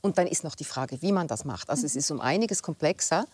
[0.00, 1.68] Und dann ist noch die Frage, wie man das macht.
[1.68, 1.86] Also mhm.
[1.86, 3.26] es ist um einiges komplexer.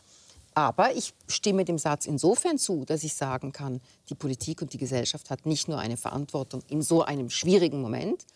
[0.61, 4.79] Aber ich stimme dem Satz insofern zu, dass ich sagen kann, die Politik und die
[4.79, 8.27] Gesellschaft hat nicht nur eine Verantwortung in so einem schwierigen Moment,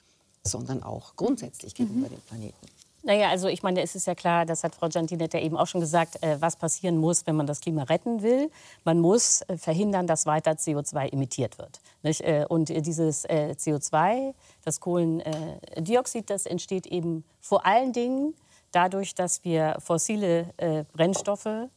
[0.43, 2.13] sondern auch grundsätzlich gegenüber mhm.
[2.15, 2.67] dem Planeten.
[3.07, 5.83] Naja, also ich meine, es ist ja klar, das hat Frau Giantinetti eben auch schon
[5.83, 8.51] gesagt, äh, was passieren muss, wenn man das Klima retten will.
[8.85, 11.81] Man muss äh, verhindern, dass weiter CO2 emittiert wird.
[12.03, 14.33] Äh, und dieses äh, CO2,
[14.65, 18.35] das Kohlendioxid, das entsteht eben vor allen Dingen
[18.73, 20.53] dadurch, dass wir fossile
[20.95, 21.69] Brennstoffe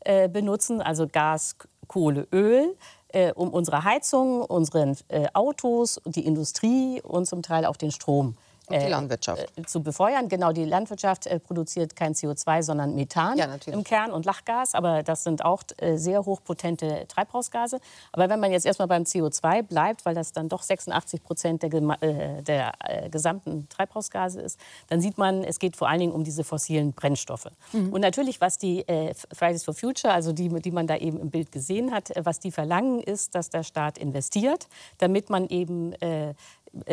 [0.00, 2.76] äh, benutzen, also Gas, Kohle, Öl,
[3.08, 8.36] äh, um unsere Heizung, unsere äh, Autos, die Industrie und zum Teil auch den Strom
[8.78, 9.46] die äh, Landwirtschaft.
[9.56, 10.28] Äh, zu befeuern.
[10.28, 14.74] Genau, die Landwirtschaft äh, produziert kein CO2, sondern Methan ja, im Kern und Lachgas.
[14.74, 17.80] Aber das sind auch äh, sehr hochpotente Treibhausgase.
[18.12, 21.72] Aber wenn man jetzt erstmal beim CO2 bleibt, weil das dann doch 86 Prozent der,
[21.72, 26.24] äh, der äh, gesamten Treibhausgase ist, dann sieht man, es geht vor allen Dingen um
[26.24, 27.48] diese fossilen Brennstoffe.
[27.72, 27.92] Mhm.
[27.92, 28.84] Und natürlich, was die
[29.32, 32.50] Fridays for Future, also die, die man da eben im Bild gesehen hat, was die
[32.50, 35.94] verlangen, ist, dass der Staat investiert, damit man eben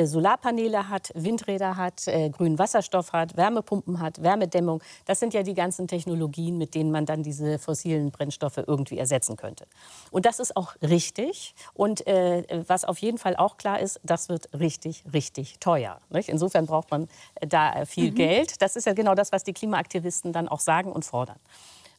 [0.03, 4.81] Solarpaneele hat, Windräder hat, äh, grünen Wasserstoff hat, Wärmepumpen hat, Wärmedämmung.
[5.05, 9.37] Das sind ja die ganzen Technologien, mit denen man dann diese fossilen Brennstoffe irgendwie ersetzen
[9.37, 9.67] könnte.
[10.11, 11.53] Und das ist auch richtig.
[11.73, 15.99] Und äh, was auf jeden Fall auch klar ist, das wird richtig, richtig teuer.
[16.09, 16.29] Nicht?
[16.29, 18.15] Insofern braucht man äh, da viel mhm.
[18.15, 18.61] Geld.
[18.61, 21.39] Das ist ja genau das, was die Klimaaktivisten dann auch sagen und fordern.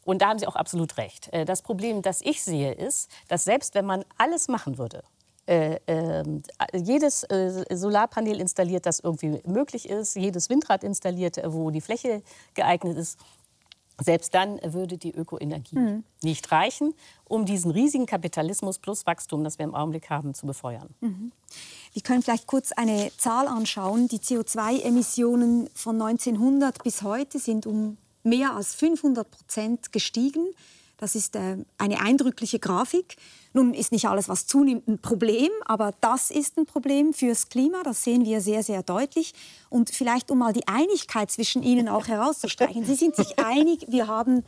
[0.05, 1.29] Und da haben Sie auch absolut recht.
[1.45, 5.03] Das Problem, das ich sehe, ist, dass selbst wenn man alles machen würde,
[5.49, 6.43] äh, ähm,
[6.75, 12.99] jedes äh, Solarpanel installiert, das irgendwie möglich ist, jedes Windrad installiert, wo die Fläche geeignet
[12.99, 13.19] ist.
[13.99, 16.05] Selbst dann würde die Ökoenergie mhm.
[16.23, 20.91] nicht reichen, um diesen riesigen Kapitalismus plus Wachstum, das wir im Augenblick haben, zu befeuern.
[21.01, 21.33] Mhm.
[21.95, 24.07] Wir können vielleicht kurz eine Zahl anschauen.
[24.07, 30.47] Die CO2-Emissionen von 1900 bis heute sind um mehr als 500 Prozent gestiegen.
[30.99, 33.17] Das ist äh, eine eindrückliche Grafik.
[33.53, 37.83] Nun ist nicht alles, was zunimmt, ein Problem, aber das ist ein Problem fürs Klima.
[37.83, 39.33] Das sehen wir sehr, sehr deutlich.
[39.71, 42.85] Und vielleicht, um mal die Einigkeit zwischen Ihnen auch herauszustreichen.
[42.85, 44.45] Sie sind sich einig, wir haben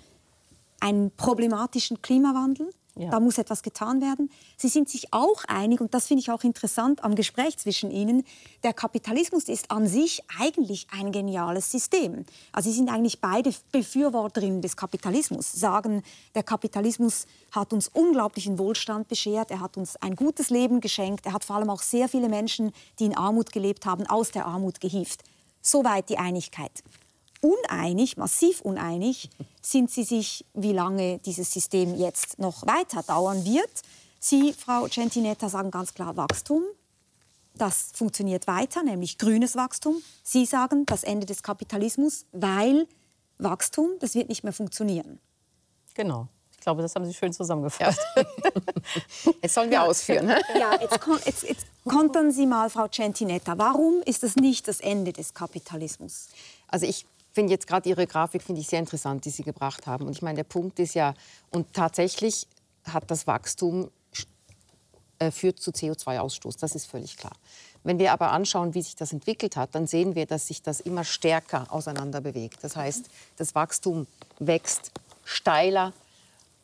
[0.81, 2.71] einen problematischen Klimawandel.
[3.01, 3.11] Ja.
[3.11, 4.31] Da muss etwas getan werden.
[4.59, 8.25] Sie sind sich auch einig, und das finde ich auch interessant am Gespräch zwischen Ihnen,
[8.63, 12.27] der Kapitalismus ist an sich eigentlich ein geniales System.
[12.53, 16.03] Also Sie sind eigentlich beide Befürworterinnen des Kapitalismus, sagen,
[16.35, 21.33] der Kapitalismus hat uns unglaublichen Wohlstand beschert, er hat uns ein gutes Leben geschenkt, er
[21.33, 24.79] hat vor allem auch sehr viele Menschen, die in Armut gelebt haben, aus der Armut
[24.79, 25.25] gehievt.
[25.63, 26.83] Soweit die Einigkeit
[27.41, 29.31] uneinig, massiv uneinig,
[29.63, 33.71] sind sie sich, wie lange dieses System jetzt noch weiter dauern wird.
[34.19, 36.63] Sie, Frau Centinetta, sagen ganz klar Wachstum.
[37.55, 40.03] Das funktioniert weiter, nämlich grünes Wachstum.
[40.23, 42.87] Sie sagen das Ende des Kapitalismus, weil
[43.39, 45.19] Wachstum, das wird nicht mehr funktionieren.
[45.95, 46.29] Genau.
[46.53, 48.01] Ich glaube, das haben Sie schön zusammengefasst.
[48.17, 48.23] Ja.
[49.43, 49.85] Jetzt sollen wir ja.
[49.85, 50.27] ausführen.
[50.27, 50.39] Ne?
[50.59, 53.57] Ja, jetzt, jetzt, jetzt kontern Sie mal, Frau Centinetta.
[53.57, 56.29] Warum ist das nicht das Ende des Kapitalismus?
[56.69, 60.07] Also ich finde jetzt gerade Ihre Grafik finde ich sehr interessant, die Sie gebracht haben.
[60.07, 61.15] Und ich meine, der Punkt ist ja,
[61.51, 62.47] und tatsächlich
[62.85, 63.91] hat das Wachstum
[65.19, 66.59] äh, führt zu CO2-Ausstoß.
[66.59, 67.35] Das ist völlig klar.
[67.83, 70.81] Wenn wir aber anschauen, wie sich das entwickelt hat, dann sehen wir, dass sich das
[70.81, 72.59] immer stärker auseinander bewegt.
[72.63, 74.07] Das heißt, das Wachstum
[74.39, 74.91] wächst
[75.25, 75.93] steiler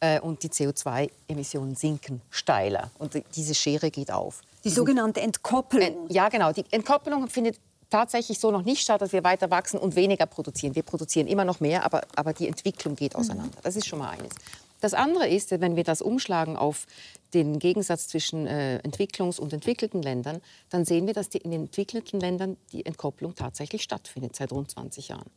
[0.00, 2.90] äh, und die CO2-Emissionen sinken steiler.
[2.98, 4.42] Und diese Schere geht auf.
[4.64, 6.08] Die sogenannte Entkoppelung.
[6.08, 6.52] Ja, genau.
[6.52, 7.58] Die Entkoppelung findet
[7.90, 10.74] tatsächlich so noch nicht statt, dass wir weiter wachsen und weniger produzieren.
[10.74, 13.56] Wir produzieren immer noch mehr, aber, aber die Entwicklung geht auseinander.
[13.62, 14.32] Das ist schon mal eines.
[14.80, 16.86] Das andere ist, wenn wir das umschlagen auf
[17.32, 21.62] den Gegensatz zwischen äh, Entwicklungs- und entwickelten Ländern, dann sehen wir, dass die, in den
[21.62, 25.30] entwickelten Ländern die Entkopplung tatsächlich stattfindet seit rund 20 Jahren.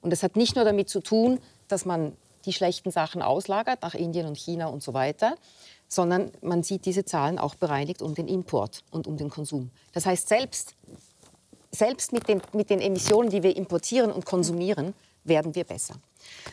[0.00, 2.12] Und das hat nicht nur damit zu tun, dass man
[2.44, 5.34] die schlechten Sachen auslagert nach Indien und China und so weiter,
[5.88, 9.70] sondern man sieht diese Zahlen auch bereinigt um den Import und um den Konsum.
[9.92, 10.74] Das heißt, selbst
[11.76, 15.94] selbst mit, dem, mit den Emissionen, die wir importieren und konsumieren, werden wir besser.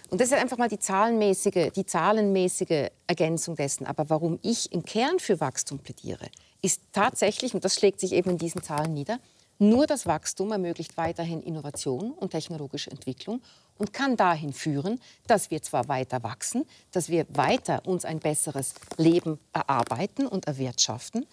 [0.10, 3.86] Und das ist einfach mal die zahlenmäßige, die zahlenmäßige Ergänzung dessen.
[3.86, 6.28] Aber warum ich im Kern für Wachstum plädiere,
[6.62, 9.20] ist tatsächlich, und das schlägt sich eben in diesen Zahlen nieder,
[9.60, 13.42] nur das Wachstum ermöglicht weiterhin Innovation und technologische Entwicklung
[13.78, 18.74] und kann dahin führen, dass wir zwar weiter wachsen, dass wir weiter uns ein besseres
[18.98, 21.26] Leben erarbeiten und erwirtschaften,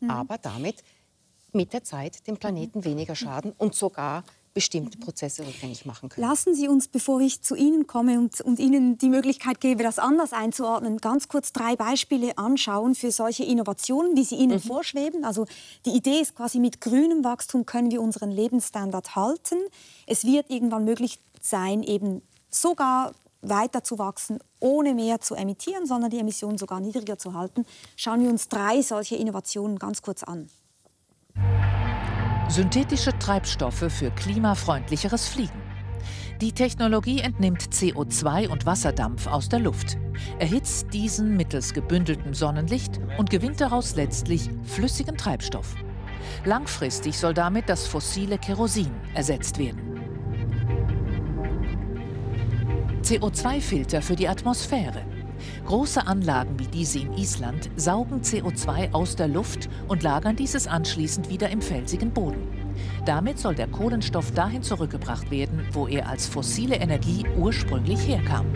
[0.00, 0.10] mhm.
[0.10, 0.82] aber damit
[1.54, 6.26] mit der Zeit dem Planeten weniger schaden und sogar bestimmte Prozesse rückgängig machen können.
[6.26, 9.98] Lassen Sie uns, bevor ich zu Ihnen komme und, und, Ihnen die Möglichkeit gebe, das
[9.98, 14.60] anders einzuordnen, ganz kurz drei Beispiele anschauen für solche Innovationen, wie sie Ihnen mhm.
[14.60, 15.24] vorschweben.
[15.24, 15.46] Also
[15.86, 19.58] die Idee ist quasi, mit grünem Wachstum können wir unseren Lebensstandard halten.
[20.06, 26.10] Es wird irgendwann möglich sein, eben sogar weiter zu wachsen, ohne mehr zu emittieren, sondern
[26.10, 27.64] die Emissionen sogar niedriger zu halten.
[27.96, 30.50] Schauen wir uns drei solche Innovationen ganz kurz an.
[32.48, 35.62] Synthetische Treibstoffe für klimafreundlicheres Fliegen.
[36.40, 39.98] Die Technologie entnimmt CO2 und Wasserdampf aus der Luft,
[40.38, 45.74] erhitzt diesen mittels gebündeltem Sonnenlicht und gewinnt daraus letztlich flüssigen Treibstoff.
[46.44, 49.80] Langfristig soll damit das fossile Kerosin ersetzt werden.
[53.02, 55.04] CO2-Filter für die Atmosphäre.
[55.66, 61.30] Große Anlagen wie diese in Island saugen CO2 aus der Luft und lagern dieses anschließend
[61.30, 62.42] wieder im felsigen Boden.
[63.04, 68.46] Damit soll der Kohlenstoff dahin zurückgebracht werden, wo er als fossile Energie ursprünglich herkam.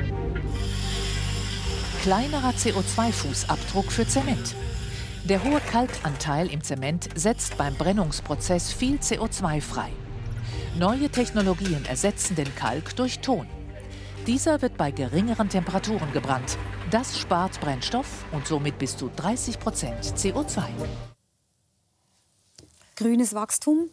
[2.03, 4.55] Kleinerer CO2-Fußabdruck für Zement.
[5.25, 9.89] Der hohe Kalkanteil im Zement setzt beim Brennungsprozess viel CO2 frei.
[10.79, 13.47] Neue Technologien ersetzen den Kalk durch Ton.
[14.27, 16.57] Dieser wird bei geringeren Temperaturen gebrannt.
[16.91, 20.63] Das spart Brennstoff und somit bis zu 30 Prozent CO2.
[22.97, 23.91] Grünes Wachstum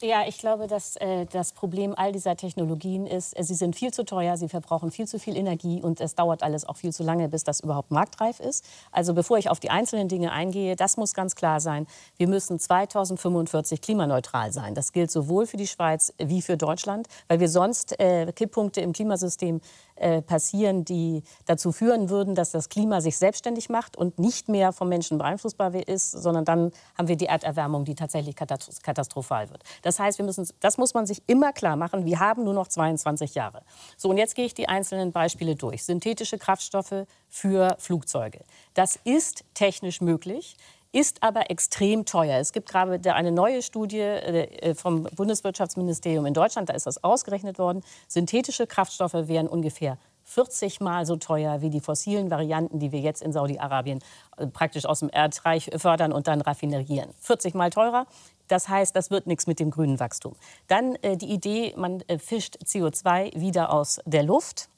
[0.00, 3.92] ja, ich glaube, dass äh, das Problem all dieser Technologien ist, äh, sie sind viel
[3.92, 7.02] zu teuer, sie verbrauchen viel zu viel Energie und es dauert alles auch viel zu
[7.02, 8.64] lange, bis das überhaupt marktreif ist.
[8.92, 11.86] Also bevor ich auf die einzelnen Dinge eingehe, das muss ganz klar sein.
[12.16, 14.74] Wir müssen 2045 klimaneutral sein.
[14.74, 18.92] Das gilt sowohl für die Schweiz wie für Deutschland, weil wir sonst äh, Kipppunkte im
[18.92, 19.60] Klimasystem
[20.00, 24.72] äh, passieren, die dazu führen würden, dass das Klima sich selbstständig macht und nicht mehr
[24.72, 29.62] vom Menschen beeinflussbar ist, sondern dann haben wir die Erderwärmung, die tatsächlich katastrophal wird.
[29.82, 32.04] Das heißt, wir müssen, das muss man sich immer klar machen.
[32.04, 33.62] Wir haben nur noch 22 Jahre.
[33.96, 35.84] So, und jetzt gehe ich die einzelnen Beispiele durch.
[35.84, 38.40] Synthetische Kraftstoffe für Flugzeuge.
[38.74, 40.56] Das ist technisch möglich
[40.92, 42.38] ist aber extrem teuer.
[42.38, 47.58] Es gibt gerade eine neue Studie äh, vom Bundeswirtschaftsministerium in Deutschland, da ist das ausgerechnet
[47.58, 47.82] worden.
[48.06, 53.22] Synthetische Kraftstoffe wären ungefähr 40 Mal so teuer wie die fossilen Varianten, die wir jetzt
[53.22, 54.00] in Saudi-Arabien
[54.36, 57.10] äh, praktisch aus dem Erdreich fördern und dann raffinerieren.
[57.20, 58.06] 40 Mal teurer.
[58.46, 60.36] Das heißt, das wird nichts mit dem grünen Wachstum.
[60.66, 64.68] Dann äh, die Idee, man äh, fischt CO2 wieder aus der Luft.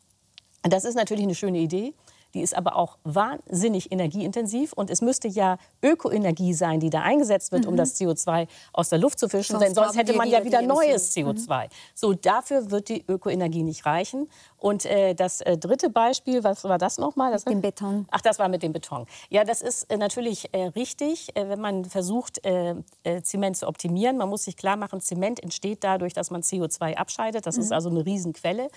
[0.62, 1.94] Das ist natürlich eine schöne Idee.
[2.34, 4.72] Die ist aber auch wahnsinnig energieintensiv.
[4.72, 7.70] Und es müsste ja Ökoenergie sein, die da eingesetzt wird, mhm.
[7.70, 9.52] um das CO2 aus der Luft zu fischen.
[9.52, 11.64] Sonst Denn sonst hätte man ja wieder neues CO2.
[11.64, 11.68] Mhm.
[11.94, 14.28] So, dafür wird die Ökoenergie nicht reichen.
[14.56, 17.32] Und äh, das äh, dritte Beispiel, was war das nochmal?
[17.32, 18.06] Das mit dem Beton.
[18.10, 19.06] Ach, das war mit dem Beton.
[19.30, 22.74] Ja, das ist äh, natürlich äh, richtig, äh, wenn man versucht, äh,
[23.22, 24.18] Zement zu optimieren.
[24.18, 27.46] Man muss sich klar machen, Zement entsteht dadurch, dass man CO2 abscheidet.
[27.46, 27.62] Das mhm.
[27.62, 28.68] ist also eine Riesenquelle.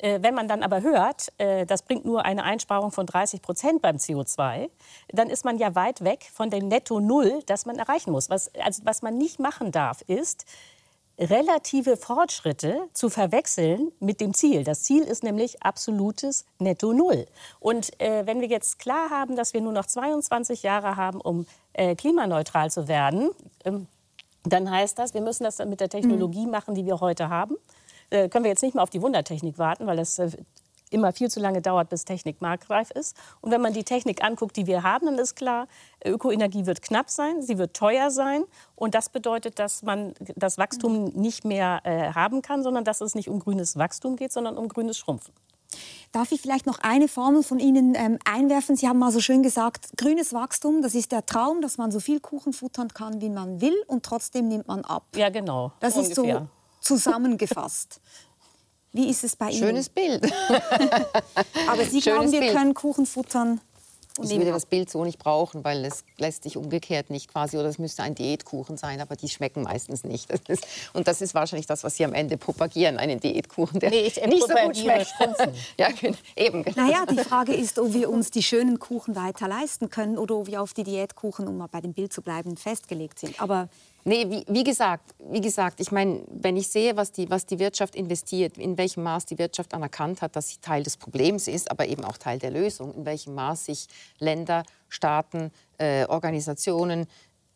[0.00, 3.82] Äh, wenn man dann aber hört, äh, das bringt nur eine Einsparung von 30 Prozent
[3.82, 4.70] beim CO2,
[5.12, 8.30] dann ist man ja weit weg von dem Netto Null, das man erreichen muss.
[8.30, 10.46] Was, also, was man nicht machen darf, ist,
[11.18, 14.64] relative Fortschritte zu verwechseln mit dem Ziel.
[14.64, 17.26] Das Ziel ist nämlich absolutes Netto Null.
[17.58, 21.44] Und äh, wenn wir jetzt klar haben, dass wir nur noch 22 Jahre haben, um
[21.74, 23.30] äh, klimaneutral zu werden,
[23.66, 23.86] ähm,
[24.44, 26.52] dann heißt das, wir müssen das mit der Technologie mhm.
[26.52, 27.56] machen, die wir heute haben
[28.10, 30.30] äh, können wir jetzt nicht mehr auf die Wundertechnik warten, weil das äh,
[30.90, 33.16] immer viel zu lange dauert, bis Technik marktreif ist.
[33.40, 35.68] Und wenn man die Technik anguckt, die wir haben, dann ist klar,
[36.04, 38.44] Ökoenergie wird knapp sein, sie wird teuer sein.
[38.74, 43.14] Und das bedeutet, dass man das Wachstum nicht mehr äh, haben kann, sondern dass es
[43.14, 45.32] nicht um grünes Wachstum geht, sondern um grünes Schrumpfen.
[46.10, 48.74] Darf ich vielleicht noch eine Formel von Ihnen ähm, einwerfen?
[48.74, 52.00] Sie haben mal so schön gesagt, grünes Wachstum, das ist der Traum, dass man so
[52.00, 55.04] viel Kuchen futtern kann, wie man will und trotzdem nimmt man ab.
[55.14, 55.70] Ja, genau.
[55.78, 56.24] Das ungefähr.
[56.24, 56.48] ist so
[56.80, 58.00] zusammengefasst.
[58.92, 59.58] Wie ist es bei Ihnen?
[59.58, 60.24] Schönes Bild.
[61.68, 62.54] Aber Sie Schönes glauben, wir Bild.
[62.54, 63.60] können Kuchen futtern
[64.24, 67.68] ich würde das Bild so nicht brauchen, weil es lässt sich umgekehrt nicht quasi, oder
[67.68, 70.30] es müsste ein Diätkuchen sein, aber die schmecken meistens nicht.
[70.30, 73.90] Das ist, und das ist wahrscheinlich das, was Sie am Ende propagieren, einen Diätkuchen, der
[73.90, 75.14] nee, ich nicht so gut schmeckt.
[75.78, 75.88] ja,
[76.36, 76.64] eben.
[76.64, 76.86] Genau.
[76.86, 80.46] Naja, die Frage ist, ob wir uns die schönen Kuchen weiter leisten können oder ob
[80.46, 83.40] wir auf die Diätkuchen, um mal bei dem Bild zu bleiben, festgelegt sind.
[83.40, 83.68] Aber
[84.04, 87.58] Nee, wie, wie, gesagt, wie gesagt, ich meine, wenn ich sehe, was die, was die
[87.58, 91.70] Wirtschaft investiert, in welchem Maß die Wirtschaft anerkannt hat, dass sie Teil des Problems ist,
[91.70, 97.06] aber eben auch Teil der Lösung, in welchem Maß sich Länder, Staaten, äh, Organisationen,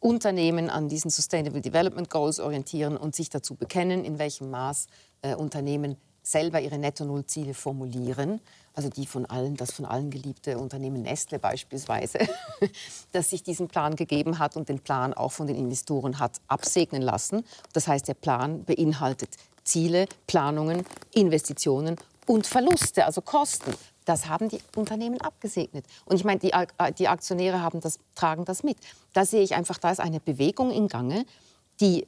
[0.01, 4.87] Unternehmen an diesen Sustainable Development Goals orientieren und sich dazu bekennen, in welchem Maß
[5.23, 8.41] äh, Unternehmen selber ihre Netto-Null-Ziele formulieren,
[8.75, 12.19] also die von allen, das von allen geliebte Unternehmen Nestle beispielsweise,
[13.13, 17.03] das sich diesen Plan gegeben hat und den Plan auch von den Investoren hat absegnen
[17.03, 17.45] lassen.
[17.73, 19.31] Das heißt, der Plan beinhaltet
[19.63, 20.85] Ziele, Planungen,
[21.15, 23.75] Investitionen und Verluste, also Kosten.
[24.05, 25.87] Das haben die Unternehmen abgesegnet.
[26.05, 26.53] Und ich meine, die,
[26.99, 28.77] die Aktionäre haben das, tragen das mit.
[29.15, 31.25] Da sehe ich einfach, da ist eine Bewegung in Gange,
[31.81, 32.07] die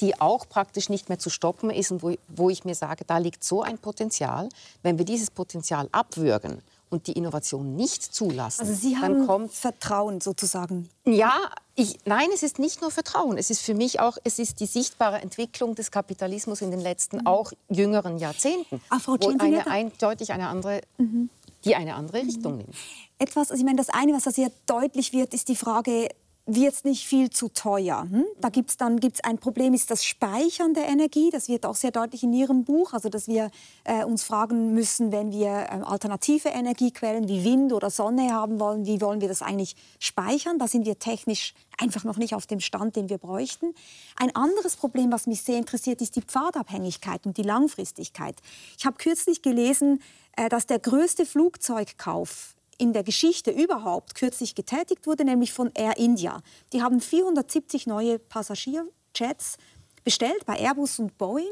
[0.00, 3.18] die auch praktisch nicht mehr zu stoppen ist und wo, wo ich mir sage, da
[3.18, 4.48] liegt so ein Potenzial.
[4.82, 9.52] Wenn wir dieses Potenzial abwürgen und die Innovation nicht zulassen, also Sie haben dann kommt
[9.52, 10.88] Vertrauen sozusagen.
[11.04, 11.34] Ja,
[11.74, 13.38] ich, nein, es ist nicht nur Vertrauen.
[13.38, 17.18] Es ist für mich auch, es ist die sichtbare Entwicklung des Kapitalismus in den letzten,
[17.18, 17.26] mhm.
[17.26, 21.30] auch jüngeren Jahrzehnten, Ach, Frau wo eine eindeutig eine andere, mhm.
[21.64, 22.58] die eine andere Richtung mhm.
[22.58, 22.74] nimmt.
[23.18, 26.08] Etwas, also ich meine, das eine, was da sehr deutlich wird, ist die Frage
[26.48, 28.06] wird es nicht viel zu teuer.
[28.10, 28.24] Hm?
[28.40, 31.28] Da gibt es dann gibt's ein Problem, ist das Speichern der Energie.
[31.30, 32.94] Das wird auch sehr deutlich in Ihrem Buch.
[32.94, 33.50] Also, dass wir
[33.84, 38.86] äh, uns fragen müssen, wenn wir äh, alternative Energiequellen wie Wind oder Sonne haben wollen,
[38.86, 40.58] wie wollen wir das eigentlich speichern?
[40.58, 43.74] Da sind wir technisch einfach noch nicht auf dem Stand, den wir bräuchten.
[44.16, 48.36] Ein anderes Problem, was mich sehr interessiert, ist die Pfadabhängigkeit und die Langfristigkeit.
[48.78, 50.00] Ich habe kürzlich gelesen,
[50.36, 55.98] äh, dass der größte Flugzeugkauf in der Geschichte überhaupt kürzlich getätigt wurde, nämlich von Air
[55.98, 56.40] India.
[56.72, 59.58] Die haben 470 neue Passagierjets
[60.04, 61.46] bestellt bei Airbus und Boeing.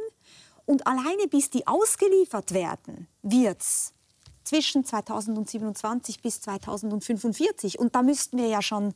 [0.65, 3.93] Und alleine bis die ausgeliefert werden, wird es
[4.43, 7.79] zwischen 2027 bis 2045.
[7.79, 8.95] Und da müssten wir ja schon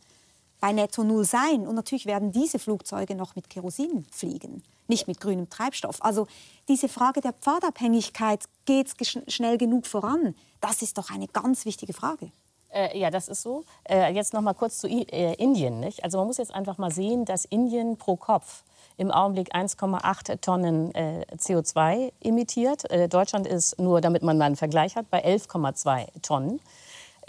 [0.60, 1.66] bei Netto Null sein.
[1.66, 6.02] Und natürlich werden diese Flugzeuge noch mit Kerosin fliegen, nicht mit grünem Treibstoff.
[6.04, 6.26] Also
[6.68, 10.34] diese Frage der Pfadabhängigkeit, geht es schnell genug voran?
[10.60, 12.30] Das ist doch eine ganz wichtige Frage.
[12.72, 13.64] Äh, ja, das ist so.
[13.88, 15.80] Äh, jetzt noch mal kurz zu I äh, Indien.
[15.80, 16.04] Nicht?
[16.04, 18.62] Also man muss jetzt einfach mal sehen, dass Indien pro Kopf
[18.96, 22.88] im Augenblick 1,8 Tonnen äh, CO2 emittiert.
[22.90, 26.60] Äh, Deutschland ist nur, damit man mal einen Vergleich hat, bei 11,2 Tonnen.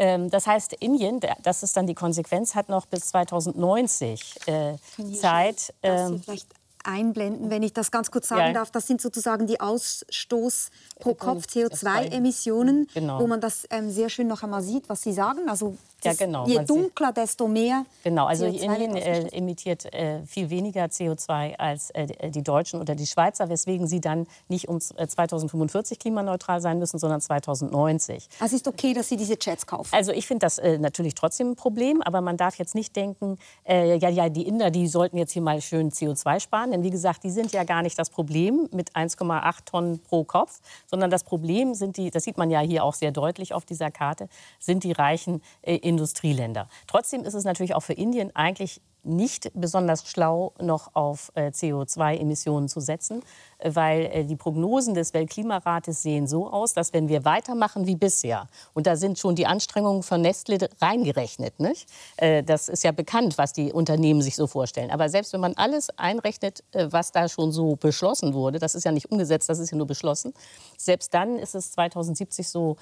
[0.02, 4.74] Ähm, das heißt, Indien, das ist dann die Konsequenz, hat noch bis 2090 äh,
[5.14, 5.76] Zeit.
[5.84, 6.48] Ähm, vielleicht
[6.84, 8.54] einblenden, wenn ich das ganz kurz sagen ja.
[8.54, 8.72] darf.
[8.72, 13.20] Das sind sozusagen die Ausstoß pro Kopf CO2-Emissionen, genau.
[13.20, 15.48] wo man das ähm, sehr schön noch einmal sieht, was Sie sagen.
[15.48, 16.46] Also ja, genau.
[16.48, 17.86] Je dunkler, desto mehr.
[18.04, 23.06] Genau, also Indien äh, emittiert äh, viel weniger CO2 als äh, die Deutschen oder die
[23.06, 28.28] Schweizer, weswegen sie dann nicht um 2045 äh, klimaneutral sein müssen, sondern 2090.
[28.40, 29.90] Also ist okay, dass Sie diese Jets kaufen?
[29.94, 33.38] Also ich finde das äh, natürlich trotzdem ein Problem, aber man darf jetzt nicht denken,
[33.68, 36.90] äh, ja, ja, die Inder, die sollten jetzt hier mal schön CO2 sparen, denn wie
[36.90, 41.24] gesagt, die sind ja gar nicht das Problem mit 1,8 Tonnen pro Kopf, sondern das
[41.24, 44.28] Problem sind die, das sieht man ja hier auch sehr deutlich auf dieser Karte,
[44.60, 46.70] sind die reichen äh, Industrieländer.
[46.88, 52.70] Trotzdem ist es natürlich auch für Indien eigentlich nicht besonders schlau, noch auf äh, CO2-Emissionen
[52.70, 53.24] zu setzen,
[53.64, 58.48] weil äh, die Prognosen des Weltklimarates sehen so aus, dass wenn wir weitermachen wie bisher,
[58.74, 61.88] und da sind schon die Anstrengungen von Nestle reingerechnet, nicht?
[62.18, 64.92] Äh, das ist ja bekannt, was die Unternehmen sich so vorstellen.
[64.92, 68.92] Aber selbst wenn man alles einrechnet, was da schon so beschlossen wurde, das ist ja
[68.92, 70.34] nicht umgesetzt, das ist ja nur beschlossen,
[70.78, 72.78] selbst dann ist es 2070 so,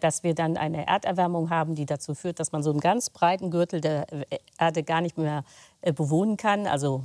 [0.00, 3.50] dass wir dann eine Erderwärmung haben, die dazu führt, dass man so einen ganz breiten
[3.50, 4.06] Gürtel der
[4.58, 5.44] Erde gar nicht mehr
[5.82, 6.66] äh, bewohnen kann.
[6.66, 7.02] Also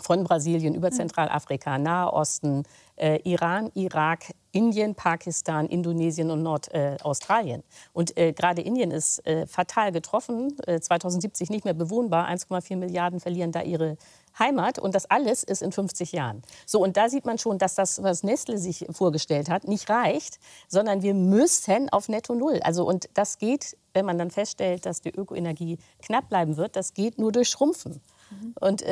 [0.00, 0.94] von Brasilien über mhm.
[0.94, 2.64] Zentralafrika, Nahe Osten,
[2.96, 7.60] äh, Iran, Irak, Indien, Pakistan, Indonesien und Nordaustralien.
[7.60, 12.28] Äh, und äh, gerade Indien ist äh, fatal getroffen, 2070 äh, nicht mehr bewohnbar.
[12.28, 13.96] 1,4 Milliarden verlieren da ihre
[14.38, 16.42] Heimat und das alles ist in 50 Jahren.
[16.66, 20.40] So und da sieht man schon, dass das, was Nestle sich vorgestellt hat, nicht reicht,
[20.68, 22.60] sondern wir müssen auf Netto Null.
[22.62, 26.94] Also und das geht, wenn man dann feststellt, dass die Ökoenergie knapp bleiben wird, das
[26.94, 28.00] geht nur durch Schrumpfen.
[28.30, 28.54] Mhm.
[28.60, 28.84] Und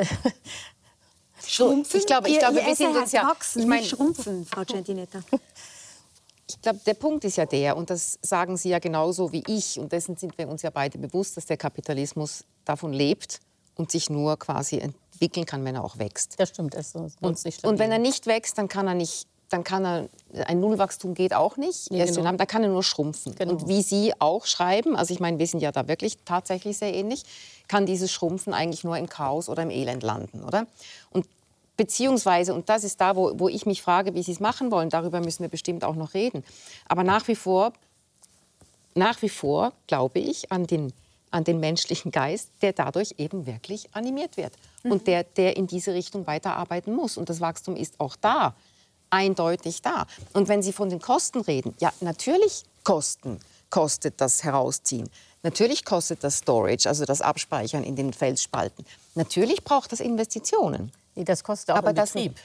[1.47, 2.01] Schrumpfen?
[2.01, 5.21] Ich glaube, ich glaube wir sind uns ja wachsen, ich mein, schrumpfen, Frau Gentinetta.
[6.49, 9.79] Ich glaube, der Punkt ist ja der, und das sagen Sie ja genauso wie ich,
[9.79, 13.41] und dessen sind wir uns ja beide bewusst, dass der Kapitalismus davon lebt
[13.75, 16.39] und sich nur quasi entwickeln kann, wenn er auch wächst.
[16.39, 16.75] Das stimmt.
[16.75, 19.85] Es ist und, nicht und wenn er nicht wächst, dann kann er nicht dann kann
[19.85, 20.09] er,
[20.47, 21.93] ein Nullwachstum geht auch nicht.
[21.93, 22.33] Ja, genau.
[22.33, 23.35] Da kann er nur schrumpfen.
[23.35, 23.53] Genau.
[23.53, 26.95] Und wie Sie auch schreiben, also ich meine, wir sind ja da wirklich tatsächlich sehr
[26.95, 27.25] ähnlich,
[27.73, 30.67] kann dieses Schrumpfen eigentlich nur im Chaos oder im Elend landen, oder?
[31.09, 31.25] Und
[31.79, 34.91] beziehungsweise, und das ist da, wo, wo ich mich frage, wie Sie es machen wollen,
[34.91, 36.45] darüber müssen wir bestimmt auch noch reden.
[36.87, 37.73] Aber nach wie vor,
[38.95, 40.93] nach wie vor glaube ich an den
[41.31, 44.53] an den menschlichen Geist, der dadurch eben wirklich animiert wird
[44.83, 44.93] mhm.
[44.93, 47.17] und der, der in diese Richtung weiterarbeiten muss.
[47.17, 48.55] Und das Wachstum ist auch da,
[49.09, 50.07] eindeutig da.
[50.35, 55.09] Und wenn Sie von den Kosten reden, ja, natürlich Kosten kostet das Herausziehen.
[55.43, 58.85] Natürlich kostet das Storage, also das Abspeichern in den Felsspalten.
[59.15, 60.93] Natürlich braucht das Investitionen.
[61.15, 62.39] Nee, das kostet auch aber das, Betrieb.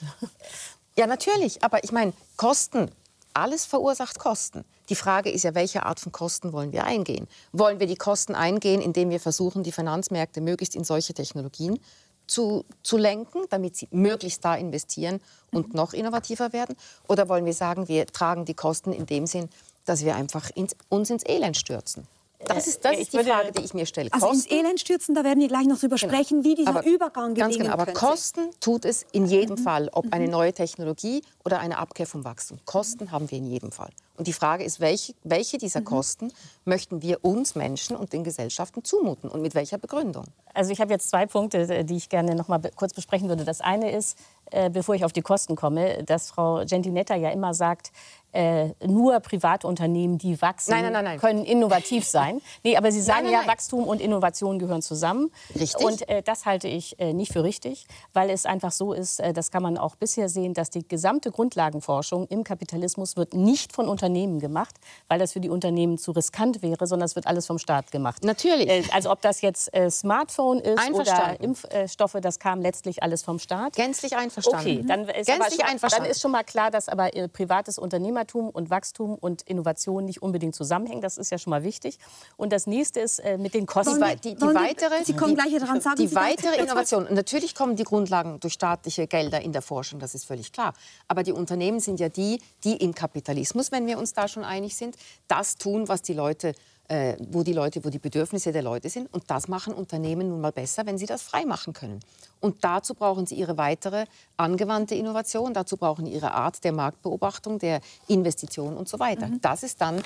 [0.98, 1.64] Ja, natürlich.
[1.64, 2.89] Aber ich meine, Kosten,
[3.34, 4.66] alles verursacht Kosten.
[4.89, 7.28] Die Frage ist ja, welche Art von Kosten wollen wir eingehen?
[7.52, 11.80] Wollen wir die Kosten eingehen, indem wir versuchen, die Finanzmärkte möglichst in solche Technologien
[12.26, 15.22] zu, zu lenken, damit sie möglichst da investieren
[15.52, 16.76] und noch innovativer werden?
[17.08, 19.50] Oder wollen wir sagen, wir tragen die Kosten in dem Sinn,
[19.86, 22.08] dass wir einfach ins, uns ins Elend stürzen?
[22.46, 24.14] Das ist, das ist die Frage, die ich mir stelle.
[24.14, 26.14] Also Kosten, ins Elend stürzen, da werden wir gleich noch drüber genau.
[26.14, 27.92] sprechen, wie dieser aber, Übergang gelingen genau, Aber.
[27.94, 29.64] Kosten tut es in jedem mhm.
[29.64, 30.32] Fall, ob eine mhm.
[30.32, 32.60] neue Technologie oder eine Abkehr vom Wachstum.
[32.66, 33.90] Kosten haben wir in jedem Fall.
[34.18, 35.86] Und die Frage ist, welche, welche dieser mhm.
[35.86, 36.34] Kosten
[36.66, 40.26] möchten wir uns Menschen und den Gesellschaften zumuten und mit welcher Begründung?
[40.54, 43.46] Also ich habe jetzt zwei Punkte, die ich gerne noch mal kurz besprechen würde.
[43.46, 44.18] Das eine ist,
[44.52, 47.92] äh, bevor ich auf die Kosten komme, dass Frau Gentinetta ja immer sagt,
[48.38, 52.40] äh, nur Privatunternehmen, die wachsen, nein, nein, nein, können innovativ sein.
[52.64, 55.32] Nee, aber Sie sagen ja, Wachstum und Innovation gehören zusammen.
[55.58, 55.86] Richtig.
[55.86, 59.32] Und äh, das halte ich äh, nicht für richtig, weil es einfach so ist, äh,
[59.32, 63.88] das kann man auch bisher sehen, dass die gesamte Grundlagenforschung im Kapitalismus wird nicht von
[63.88, 64.76] Unternehmen gemacht,
[65.08, 68.24] weil das für die Unternehmen zu riskant wäre, sondern es wird alles vom Staat gemacht.
[68.24, 68.68] Natürlich.
[68.68, 73.76] Äh, also ob das jetzt Smartphone ist oder Impfstoffe, das kam letztlich alles vom Staat.
[73.76, 74.60] Gänzlich einverstanden.
[74.60, 76.04] Okay, dann ist, Gänzlich aber, einverstanden.
[76.06, 80.21] dann ist schon mal klar, dass aber privates Unternehmertum Unternehmertum und Wachstum und Innovation nicht
[80.21, 81.01] unbedingt zusammenhängen.
[81.01, 81.97] Das ist ja schon mal wichtig.
[82.36, 84.03] Und das nächste ist äh, mit den Kosten.
[84.23, 87.07] Die, die, die weitere, Sie kommen gleich daran, sagen die weitere Innovation.
[87.11, 90.73] Natürlich kommen die Grundlagen durch staatliche Gelder in der Forschung, das ist völlig klar.
[91.07, 94.75] Aber die Unternehmen sind ja die, die im Kapitalismus, wenn wir uns da schon einig
[94.75, 94.95] sind,
[95.28, 96.53] das tun, was die Leute
[96.88, 99.14] äh, wo die Leute, wo die Bedürfnisse der Leute sind.
[99.14, 102.00] Und das machen Unternehmen nun mal besser, wenn sie das frei machen können.
[102.40, 104.06] Und dazu brauchen sie ihre weitere
[104.38, 109.28] angewandte Innovation, dazu brauchen sie ihre Art der Marktbeobachtung, der Investition und so weiter.
[109.28, 109.42] Mhm.
[109.42, 110.02] Das ist dann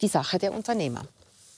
[0.00, 1.02] die Sache der Unternehmer.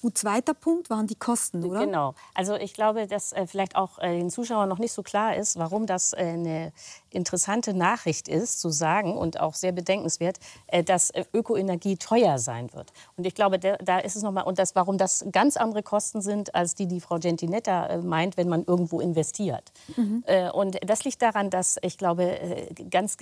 [0.01, 1.80] Gut, zweiter Punkt waren die Kosten, oder?
[1.80, 2.14] Genau.
[2.32, 5.59] Also ich glaube, dass äh, vielleicht auch äh, den Zuschauern noch nicht so klar ist,
[5.59, 6.72] warum das äh, eine
[7.11, 10.38] interessante Nachricht ist, zu sagen und auch sehr bedenkenswert,
[10.68, 12.92] äh, dass äh, Ökoenergie teuer sein wird.
[13.16, 16.20] Und ich glaube, da, da ist es nochmal, und das, warum das ganz andere Kosten
[16.20, 19.72] sind, als die, die Frau Gentinetta äh, meint, wenn man irgendwo investiert.
[19.96, 20.22] Mhm.
[20.53, 23.16] und das liegt daran, dass ich glaube, ganz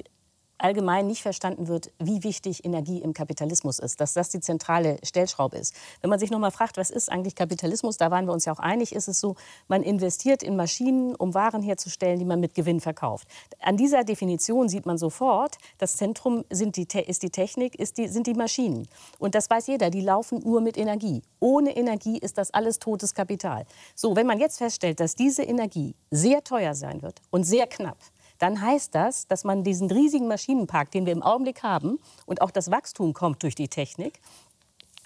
[0.58, 5.56] allgemein nicht verstanden wird, wie wichtig Energie im Kapitalismus ist, dass das die zentrale Stellschraube
[5.56, 5.74] ist.
[6.00, 8.52] Wenn man sich noch mal fragt, was ist eigentlich Kapitalismus, da waren wir uns ja
[8.52, 9.36] auch einig, ist es so,
[9.68, 13.28] man investiert in Maschinen, um Waren herzustellen, die man mit Gewinn verkauft.
[13.60, 18.08] An dieser Definition sieht man sofort, das Zentrum sind die, ist die Technik, ist die,
[18.08, 18.88] sind die Maschinen.
[19.18, 21.22] Und das weiß jeder, die laufen nur mit Energie.
[21.40, 23.66] Ohne Energie ist das alles totes Kapital.
[23.94, 27.98] So, wenn man jetzt feststellt, dass diese Energie sehr teuer sein wird und sehr knapp,
[28.38, 32.50] dann heißt das, dass man diesen riesigen Maschinenpark, den wir im Augenblick haben, und auch
[32.50, 34.20] das Wachstum kommt durch die Technik,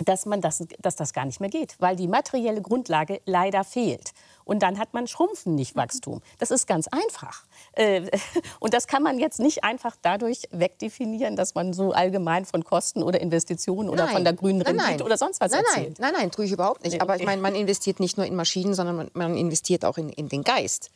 [0.05, 4.13] dass, man das, dass das gar nicht mehr geht, weil die materielle Grundlage leider fehlt.
[4.45, 6.23] Und dann hat man Schrumpfen, nicht Wachstum.
[6.39, 7.45] Das ist ganz einfach.
[7.73, 8.11] Äh,
[8.61, 13.03] und das kann man jetzt nicht einfach dadurch wegdefinieren, dass man so allgemein von Kosten
[13.03, 15.99] oder Investitionen oder nein, von der grünen Rendite nein, oder sonst was nein, erzählt.
[15.99, 17.01] Nein, nein, nein, tue ich überhaupt nicht.
[17.01, 20.09] Aber ich meine, man investiert nicht nur in Maschinen, sondern man, man investiert auch in,
[20.09, 20.91] in den Geist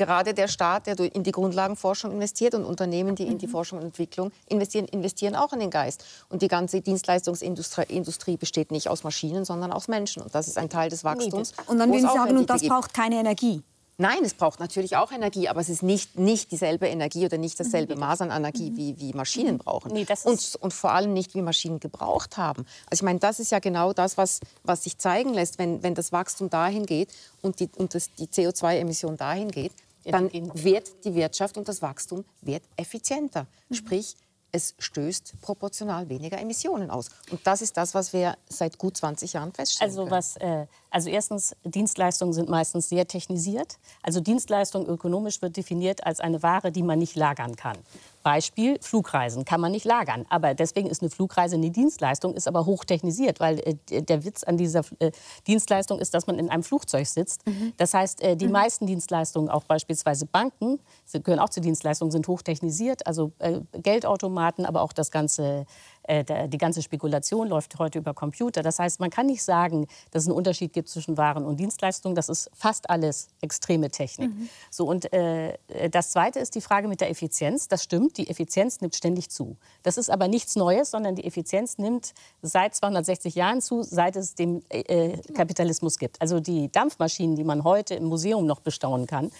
[0.00, 3.50] gerade der Staat, der in die Grundlagenforschung investiert und Unternehmen, die in die mhm.
[3.50, 6.04] Forschung und Entwicklung investieren, investieren auch in den Geist.
[6.30, 10.22] Und die ganze Dienstleistungsindustrie besteht nicht aus Maschinen, sondern aus Menschen.
[10.22, 11.52] Und das ist ein Teil des Wachstums.
[11.66, 13.62] Und dann würden Sie sagen, und das braucht keine Energie.
[13.98, 17.60] Nein, es braucht natürlich auch Energie, aber es ist nicht, nicht dieselbe Energie oder nicht
[17.60, 18.00] dasselbe mhm.
[18.00, 18.76] Maß an Energie, mhm.
[18.78, 19.92] wie, wie Maschinen brauchen.
[19.92, 22.64] Nee, und, und vor allem nicht, wie Maschinen gebraucht haben.
[22.86, 25.94] Also ich meine, das ist ja genau das, was, was sich zeigen lässt, wenn, wenn
[25.94, 27.10] das Wachstum dahin geht
[27.42, 29.72] und die, und das, die CO2-Emission dahin geht,
[30.04, 33.46] dann wird die Wirtschaft und das Wachstum wird effizienter.
[33.68, 33.74] Mhm.
[33.74, 34.16] Sprich,
[34.52, 37.10] es stößt proportional weniger Emissionen aus.
[37.30, 39.90] Und das ist das, was wir seit gut 20 Jahren feststellen.
[39.90, 43.78] Also, was, äh, also erstens, Dienstleistungen sind meistens sehr technisiert.
[44.02, 47.78] Also Dienstleistung ökonomisch wird definiert als eine Ware, die man nicht lagern kann.
[48.22, 50.26] Beispiel Flugreisen kann man nicht lagern.
[50.28, 54.56] Aber deswegen ist eine Flugreise eine Dienstleistung, ist aber hochtechnisiert, weil äh, der Witz an
[54.56, 55.10] dieser äh,
[55.46, 57.46] Dienstleistung ist, dass man in einem Flugzeug sitzt.
[57.46, 57.72] Mhm.
[57.76, 58.52] Das heißt, äh, die mhm.
[58.52, 60.80] meisten Dienstleistungen, auch beispielsweise Banken,
[61.12, 63.06] gehören auch zu Dienstleistungen, sind hochtechnisiert.
[63.06, 65.66] Also äh, Geldautomaten, aber auch das ganze
[66.08, 68.62] die ganze Spekulation läuft heute über Computer.
[68.62, 72.14] Das heißt, man kann nicht sagen, dass es einen Unterschied gibt zwischen Waren und Dienstleistungen.
[72.14, 74.30] Das ist fast alles extreme Technik.
[74.30, 74.48] Mhm.
[74.70, 75.58] So, und äh,
[75.90, 77.68] das Zweite ist die Frage mit der Effizienz.
[77.68, 79.56] Das stimmt, die Effizienz nimmt ständig zu.
[79.82, 84.34] Das ist aber nichts Neues, sondern die Effizienz nimmt seit 260 Jahren zu, seit es
[84.34, 86.20] den äh, Kapitalismus gibt.
[86.20, 89.30] Also die Dampfmaschinen, die man heute im Museum noch bestaunen kann,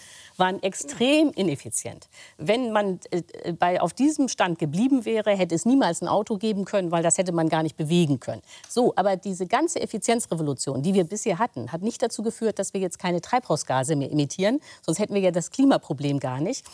[0.41, 2.09] waren extrem ineffizient.
[2.37, 6.65] Wenn man äh, bei, auf diesem Stand geblieben wäre, hätte es niemals ein Auto geben
[6.65, 8.41] können, weil das hätte man gar nicht bewegen können.
[8.67, 12.81] So, aber diese ganze Effizienzrevolution, die wir bisher hatten, hat nicht dazu geführt, dass wir
[12.81, 14.59] jetzt keine Treibhausgase mehr emittieren.
[14.81, 16.65] Sonst hätten wir ja das Klimaproblem gar nicht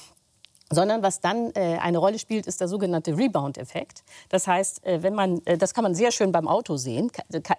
[0.70, 4.04] sondern was dann äh, eine Rolle spielt, ist der sogenannte Rebound-Effekt.
[4.30, 7.12] Das heißt, äh, wenn man, äh, das kann man sehr schön beim Auto sehen,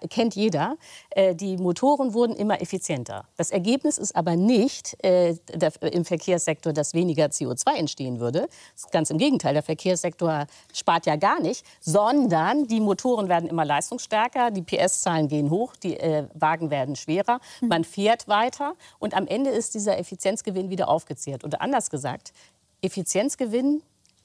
[0.09, 0.77] kennt jeder,
[1.11, 3.25] äh, die Motoren wurden immer effizienter.
[3.37, 8.47] Das Ergebnis ist aber nicht äh, der, im Verkehrssektor, dass weniger CO2 entstehen würde.
[8.91, 14.51] Ganz im Gegenteil, der Verkehrssektor spart ja gar nicht, sondern die Motoren werden immer leistungsstärker,
[14.51, 19.49] die PS-Zahlen gehen hoch, die äh, Wagen werden schwerer, man fährt weiter und am Ende
[19.49, 21.43] ist dieser Effizienzgewinn wieder aufgezehrt.
[21.43, 22.33] Oder anders gesagt,
[22.81, 23.81] Effizienzgewinn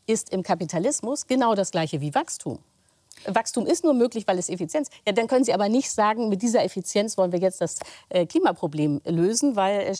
[0.07, 2.59] ist im Kapitalismus genau das gleiche wie Wachstum.
[3.27, 4.91] Wachstum ist nur möglich, weil es Effizienz.
[5.07, 7.79] Ja, dann können Sie aber nicht sagen, mit dieser Effizienz wollen wir jetzt das
[8.09, 9.95] äh, Klimaproblem lösen, weil äh,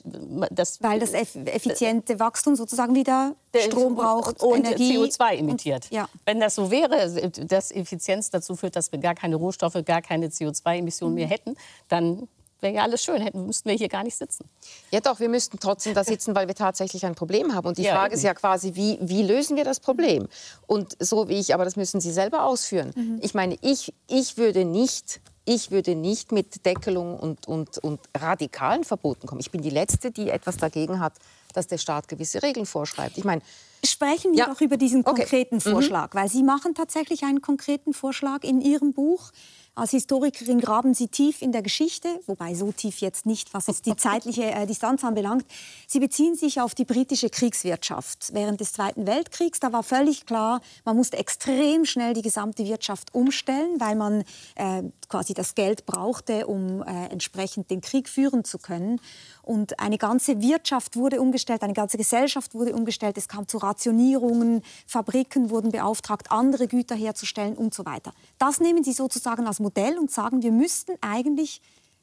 [0.51, 5.85] das weil das effiziente Wachstum sozusagen wieder Strom braucht und Energie CO2 emittiert.
[5.87, 6.09] Und, ja.
[6.25, 10.29] Wenn das so wäre, dass Effizienz dazu führt, dass wir gar keine Rohstoffe, gar keine
[10.29, 11.21] CO2-Emissionen mhm.
[11.21, 11.57] mehr hätten,
[11.89, 12.29] dann
[12.61, 14.49] wäre ja alles schön, hätten, müssten wir hier gar nicht sitzen.
[14.91, 17.69] Ja doch, wir müssten trotzdem da sitzen, weil wir tatsächlich ein Problem haben.
[17.69, 18.19] Und die ja, Frage eben.
[18.19, 20.29] ist ja quasi, wie, wie lösen wir das Problem?
[20.67, 22.93] Und so wie ich, aber das müssen Sie selber ausführen.
[22.95, 23.19] Mhm.
[23.23, 28.83] Ich meine, ich, ich würde nicht ich würde nicht mit Deckelung und, und, und radikalen
[28.83, 29.43] Verboten kommen.
[29.43, 31.13] Ich bin die Letzte, die etwas dagegen hat,
[31.53, 33.19] dass der Staat gewisse Regeln vorschreibt.
[33.19, 33.43] Ich meine,
[33.87, 34.47] Sprechen wir ja.
[34.47, 35.69] doch über diesen konkreten okay.
[35.69, 35.73] Mhm.
[35.73, 36.19] Vorschlag, mhm.
[36.19, 39.31] weil Sie machen tatsächlich einen konkreten Vorschlag in Ihrem Buch.
[39.77, 43.83] Als Historikerin graben Sie tief in der Geschichte, wobei so tief jetzt nicht, was es
[43.83, 45.45] die zeitliche äh, Distanz anbelangt.
[45.89, 49.59] Sie beziehen sich auf die britische Kriegswirtschaft während des Zweiten Weltkriegs.
[49.59, 54.23] Da war völlig klar, man musste extrem schnell die gesamte Wirtschaft umstellen, weil man
[54.55, 59.01] äh, quasi das Geld brauchte, um äh, entsprechend den Krieg führen zu können.
[59.43, 63.19] Und eine ganze Wirtschaft wurde umgestellt, eine ganze Gesellschaft wurde umgestellt.
[63.19, 68.13] Es kam zu Rationierungen, Fabriken wurden beauftragt, andere Güter herzustellen und so weiter.
[68.39, 71.61] Das nehmen Sie sozusagen als Modell und sagen, wir müssten eigentlich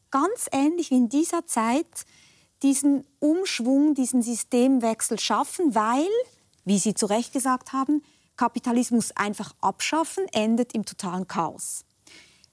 [0.09, 2.05] ganz ähnlich wie in dieser Zeit
[2.63, 6.09] diesen Umschwung, diesen Systemwechsel schaffen, weil,
[6.65, 8.03] wie Sie zu Recht gesagt haben,
[8.35, 11.85] Kapitalismus einfach abschaffen endet im totalen Chaos.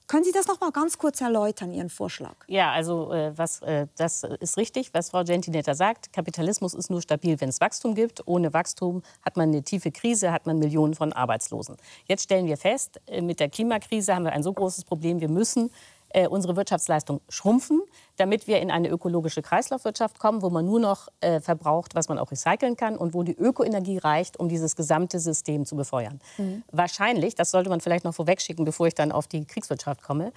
[0.08, 2.34] Können Sie das noch mal ganz kurz erläutern, Ihren Vorschlag?
[2.46, 6.14] Ja, also äh, was, äh, das ist richtig, was Frau Gentinetta sagt.
[6.14, 8.26] Kapitalismus ist nur stabil, wenn es Wachstum gibt.
[8.26, 11.76] Ohne Wachstum hat man eine tiefe Krise, hat man Millionen von Arbeitslosen.
[12.06, 15.20] Jetzt stellen wir fest, äh, mit der Klimakrise haben wir ein so großes Problem.
[15.20, 15.70] Wir müssen
[16.10, 17.82] äh, unsere Wirtschaftsleistung schrumpfen,
[18.16, 22.18] damit wir in eine ökologische Kreislaufwirtschaft kommen, wo man nur noch äh, verbraucht, was man
[22.18, 26.20] auch recyceln kann und wo die Ökoenergie reicht, um dieses gesamte System zu befeuern.
[26.38, 26.62] Mhm.
[26.72, 30.32] Wahrscheinlich, das sollte man vielleicht noch vorwegschicken, bevor ich dann auf die Kriegswirtschaft komme,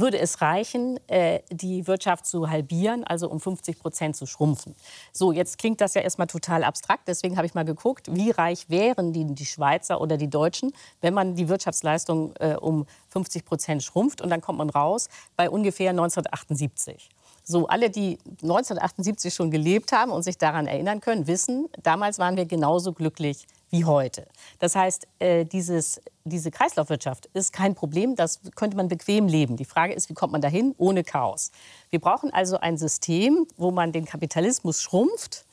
[0.00, 4.74] würde es reichen, äh, die Wirtschaft zu halbieren, also um 50 Prozent zu schrumpfen.
[5.12, 7.08] So, jetzt klingt das ja erstmal total abstrakt.
[7.08, 11.14] Deswegen habe ich mal geguckt, wie reich wären die, die Schweizer oder die Deutschen, wenn
[11.14, 14.20] man die Wirtschaftsleistung äh, um 50 Prozent schrumpft.
[14.20, 17.08] Und dann kommt man raus bei ungefähr 1978.
[17.42, 22.36] So, alle, die 1978 schon gelebt haben und sich daran erinnern können, wissen, damals waren
[22.36, 24.26] wir genauso glücklich wie heute.
[24.58, 29.56] Das heißt, äh, dieses, diese Kreislaufwirtschaft ist kein Problem, das könnte man bequem leben.
[29.56, 31.50] Die Frage ist, wie kommt man dahin ohne Chaos?
[31.90, 35.45] Wir brauchen also ein System, wo man den Kapitalismus schrumpft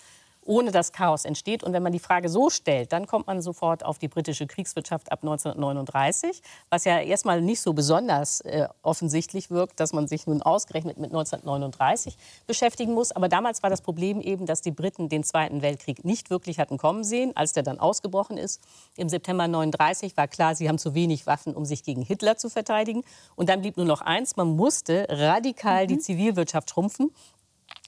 [0.46, 1.64] ohne dass Chaos entsteht.
[1.64, 5.12] Und wenn man die Frage so stellt, dann kommt man sofort auf die britische Kriegswirtschaft
[5.12, 10.42] ab 1939, was ja erstmal nicht so besonders äh, offensichtlich wirkt, dass man sich nun
[10.42, 12.18] ausgerechnet mit 1939
[12.48, 13.12] beschäftigen muss.
[13.12, 16.78] Aber damals war das Problem eben, dass die Briten den Zweiten Weltkrieg nicht wirklich hatten
[16.78, 18.62] kommen sehen, als der dann ausgebrochen ist.
[18.98, 22.50] Im September 1939 war klar, sie haben zu wenig Waffen, um sich gegen Hitler zu
[22.50, 23.04] verteidigen.
[23.36, 25.88] Und dann blieb nur noch eins, man musste radikal mhm.
[25.88, 27.12] die Zivilwirtschaft schrumpfen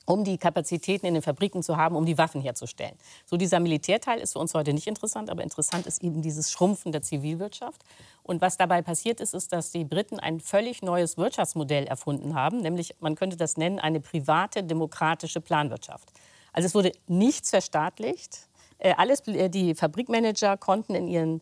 [0.06, 2.96] um die Kapazitäten in den Fabriken zu haben, um die Waffen herzustellen.
[3.26, 6.92] So dieser Militärteil ist für uns heute nicht interessant, aber interessant ist eben dieses Schrumpfen
[6.92, 7.84] der Zivilwirtschaft.
[8.24, 12.62] Und was dabei passiert ist, ist, dass die Briten ein völlig neues Wirtschaftsmodell erfunden haben,
[12.62, 16.10] nämlich man könnte das nennen eine private demokratische Planwirtschaft.
[16.54, 18.48] Also es wurde nichts verstaatlicht.
[18.78, 21.42] Äh, alles, äh, die Fabrikmanager konnten in ihren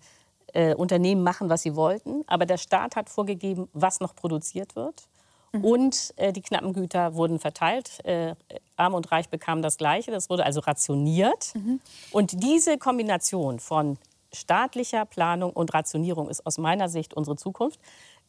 [0.53, 5.07] äh, Unternehmen machen, was sie wollten, aber der Staat hat vorgegeben, was noch produziert wird.
[5.53, 5.65] Mhm.
[5.65, 8.03] Und äh, die knappen Güter wurden verteilt.
[8.05, 8.35] Äh,
[8.75, 10.11] Arm und Reich bekamen das Gleiche.
[10.11, 11.53] Das wurde also rationiert.
[11.55, 11.79] Mhm.
[12.11, 13.97] Und diese Kombination von
[14.33, 17.79] staatlicher Planung und Rationierung ist aus meiner Sicht unsere Zukunft.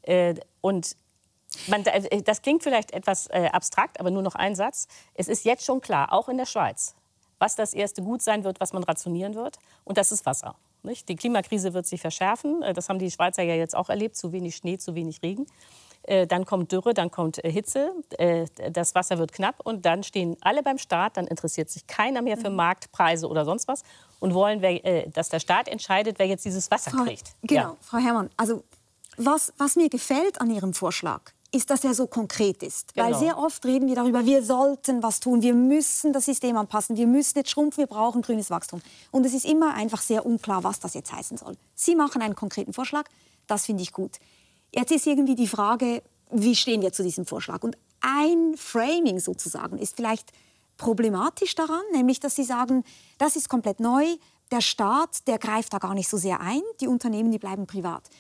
[0.03, 0.97] Äh, und
[1.69, 4.87] man, äh, das klingt vielleicht etwas äh, abstrakt, aber nur noch ein Satz.
[5.15, 6.95] Es ist jetzt schon klar, auch in der Schweiz,
[7.39, 9.59] was das erste Gut sein wird, was man rationieren wird.
[9.85, 10.57] Und das ist Wasser.
[10.83, 11.09] Nicht?
[11.09, 12.63] Die Klimakrise wird sich verschärfen.
[12.63, 14.17] Äh, das haben die Schweizer ja jetzt auch erlebt.
[14.17, 15.47] Zu wenig Schnee, zu wenig Regen.
[16.05, 17.93] Äh, dann kommt Dürre, dann kommt äh, Hitze,
[18.71, 22.37] das Wasser wird knapp und dann stehen alle beim Staat, dann interessiert sich keiner mehr
[22.37, 22.57] für mhm.
[22.57, 23.83] Marktpreise oder sonst was
[24.21, 24.63] und wollen,
[25.13, 27.35] dass der Staat entscheidet, wer jetzt dieses Wasser Frau, kriegt.
[27.43, 27.77] Genau, ja.
[27.81, 28.63] Frau Herrmann, also
[29.17, 31.21] was, was mir gefällt an Ihrem Vorschlag,
[31.53, 32.95] ist, dass er so konkret ist.
[32.95, 33.07] Genau.
[33.07, 36.97] Weil sehr oft reden wir darüber, wir sollten was tun, wir müssen das System anpassen,
[36.97, 38.83] wir müssen jetzt schrumpfen, wir brauchen grünes Wachstum.
[39.13, 41.57] Und es ist immer einfach sehr unklar, was das jetzt heißen soll.
[41.75, 43.05] Sie machen einen konkreten Vorschlag,
[43.47, 44.19] das finde ich gut.
[44.75, 47.63] Jetzt ist irgendwie die Frage, wie stehen wir zu diesem Vorschlag?
[47.63, 50.33] Und ein Framing sozusagen ist vielleicht
[50.77, 52.83] problematisch daran, nämlich dass Sie sagen,
[53.19, 54.05] das ist komplett neu,
[54.51, 58.11] der Staat, der greift da gar nicht so sehr ein, die Unternehmen, die bleiben privat.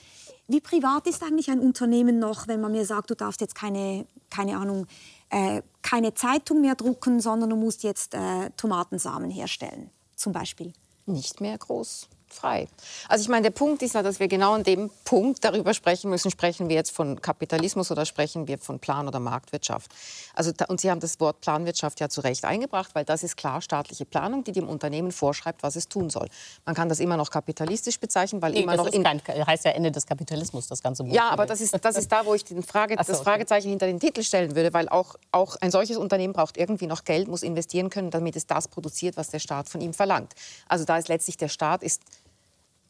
[0.46, 4.06] Wie privat ist eigentlich ein Unternehmen noch, wenn man mir sagt, du darfst jetzt keine,
[4.30, 4.86] keine Ahnung,
[5.30, 10.72] äh, keine Zeitung mehr drucken, sondern du musst jetzt äh, Tomatensamen herstellen, zum Beispiel?
[11.06, 12.68] Nicht mehr groß frei.
[13.08, 16.10] Also ich meine, der Punkt ist ja, dass wir genau an dem Punkt darüber sprechen
[16.10, 19.90] müssen, sprechen wir jetzt von Kapitalismus oder sprechen wir von Plan- oder Marktwirtschaft.
[20.34, 23.60] Also, und Sie haben das Wort Planwirtschaft ja zu Recht eingebracht, weil das ist klar
[23.60, 26.28] staatliche Planung, die dem Unternehmen vorschreibt, was es tun soll.
[26.66, 28.90] Man kann das immer noch kapitalistisch bezeichnen, weil nee, immer noch...
[28.90, 31.12] Das kein, heißt ja Ende des Kapitalismus, das ganze Buch.
[31.12, 33.70] Ja, aber das ist, das ist da, wo ich den Frage, so, das Fragezeichen okay.
[33.70, 37.28] hinter den Titel stellen würde, weil auch, auch ein solches Unternehmen braucht irgendwie noch Geld,
[37.28, 40.34] muss investieren können, damit es das produziert, was der Staat von ihm verlangt.
[40.68, 42.02] Also da ist letztlich der Staat ist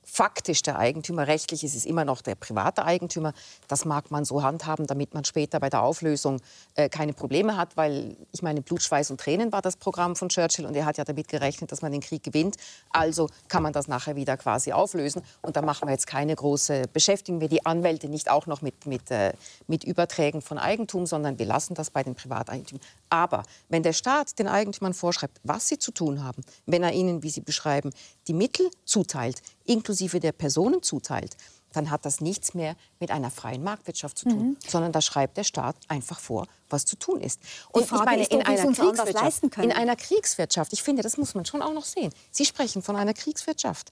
[0.05, 3.32] faktisch der Eigentümer, rechtlich ist es immer noch der private Eigentümer.
[3.68, 6.40] Das mag man so handhaben, damit man später bei der Auflösung
[6.74, 10.28] äh, keine Probleme hat, weil ich meine, Blut, Schweiß und Tränen war das Programm von
[10.28, 12.57] Churchill und er hat ja damit gerechnet, dass man den Krieg gewinnt.
[12.90, 16.84] Also kann man das nachher wieder quasi auflösen und da machen wir jetzt keine große,
[16.92, 19.32] beschäftigen wir die Anwälte nicht auch noch mit, mit, äh,
[19.66, 22.84] mit Überträgen von Eigentum, sondern wir lassen das bei den Privateigentümern.
[23.11, 27.22] Aber wenn der Staat den Eigentümern vorschreibt, was sie zu tun haben, wenn er ihnen,
[27.22, 27.90] wie Sie beschreiben,
[28.28, 31.36] die Mittel zuteilt, inklusive der Personen zuteilt,
[31.72, 34.56] dann hat das nichts mehr mit einer freien Marktwirtschaft zu tun, mhm.
[34.66, 37.40] sondern da schreibt der Staat einfach vor, was zu tun ist.
[37.70, 41.44] Und ich meine, ist, in, einer Kriegswirtschaft, in einer Kriegswirtschaft, ich finde, das muss man
[41.44, 42.12] schon auch noch sehen.
[42.30, 43.90] Sie sprechen von einer Kriegswirtschaft.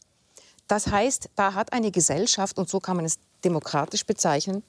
[0.68, 4.62] Das heißt, da hat eine Gesellschaft, und so kann man es demokratisch bezeichnen,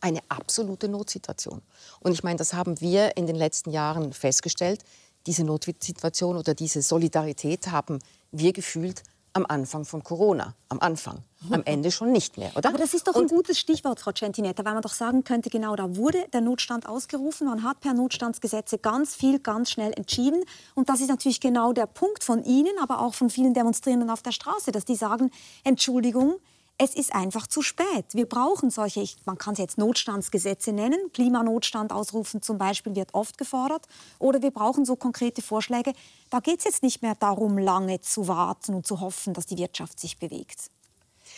[0.00, 1.62] eine absolute Notsituation.
[2.00, 4.84] Und ich meine, das haben wir in den letzten Jahren festgestellt.
[5.26, 7.98] Diese Notsituation oder diese Solidarität haben
[8.30, 9.02] wir gefühlt
[9.36, 10.54] am Anfang von Corona.
[10.70, 11.22] Am Anfang.
[11.50, 12.70] Am Ende schon nicht mehr, oder?
[12.70, 15.76] Aber das ist doch ein gutes Stichwort, Frau Centinetta, weil man doch sagen könnte, genau
[15.76, 17.46] da wurde der Notstand ausgerufen.
[17.46, 20.42] Man hat per Notstandsgesetze ganz viel, ganz schnell entschieden.
[20.74, 24.22] Und das ist natürlich genau der Punkt von Ihnen, aber auch von vielen Demonstrierenden auf
[24.22, 25.30] der Straße, dass die sagen,
[25.64, 26.36] Entschuldigung,
[26.78, 28.06] es ist einfach zu spät.
[28.12, 33.38] Wir brauchen solche, man kann es jetzt Notstandsgesetze nennen, Klimanotstand ausrufen zum Beispiel wird oft
[33.38, 33.86] gefordert.
[34.18, 35.92] Oder wir brauchen so konkrete Vorschläge.
[36.30, 39.56] Da geht es jetzt nicht mehr darum, lange zu warten und zu hoffen, dass die
[39.56, 40.70] Wirtschaft sich bewegt.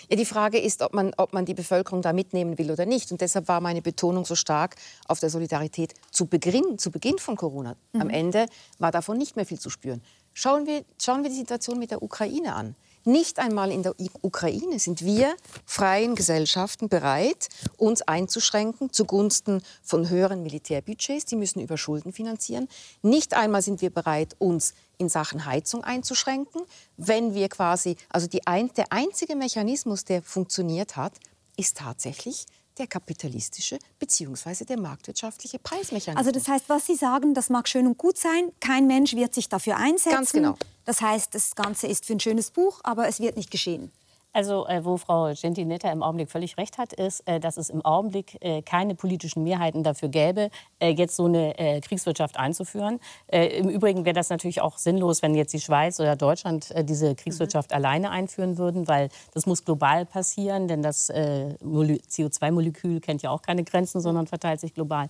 [0.08, 3.10] Ja, die Frage ist, ob man, ob man die Bevölkerung da mitnehmen will oder nicht.
[3.12, 4.76] Und deshalb war meine Betonung so stark
[5.06, 7.76] auf der Solidarität zu Beginn, zu Beginn von Corona.
[7.92, 8.00] Mhm.
[8.00, 8.46] Am Ende
[8.78, 10.02] war davon nicht mehr viel zu spüren.
[10.34, 12.76] Schauen wir, schauen wir die Situation mit der Ukraine an.
[13.08, 15.34] Nicht einmal in der Ukraine sind wir
[15.64, 17.48] freien Gesellschaften bereit,
[17.78, 21.24] uns einzuschränken zugunsten von höheren Militärbudgets.
[21.24, 22.68] Die müssen über Schulden finanzieren.
[23.00, 26.60] Nicht einmal sind wir bereit, uns in Sachen Heizung einzuschränken,
[26.98, 31.14] wenn wir quasi, also ein, der einzige Mechanismus, der funktioniert hat,
[31.56, 32.44] ist tatsächlich
[32.78, 34.64] der kapitalistische bzw.
[34.64, 36.16] der marktwirtschaftliche Preismechanismus.
[36.16, 39.34] Also das heißt, was Sie sagen, das mag schön und gut sein, kein Mensch wird
[39.34, 40.10] sich dafür einsetzen.
[40.10, 40.56] Ganz genau.
[40.84, 43.92] Das heißt, das Ganze ist für ein schönes Buch, aber es wird nicht geschehen.
[44.38, 47.84] Also, äh, wo Frau Gentinetta im Augenblick völlig recht hat, ist, äh, dass es im
[47.84, 53.00] Augenblick äh, keine politischen Mehrheiten dafür gäbe, äh, jetzt so eine äh, Kriegswirtschaft einzuführen.
[53.26, 57.16] Äh, Im Übrigen wäre das natürlich auch sinnlos, wenn jetzt die Schweiz oder Deutschland diese
[57.16, 57.78] Kriegswirtschaft mhm.
[57.78, 63.64] alleine einführen würden, weil das muss global passieren, denn das CO2-Molekül kennt ja auch keine
[63.64, 65.08] Grenzen, sondern verteilt sich global.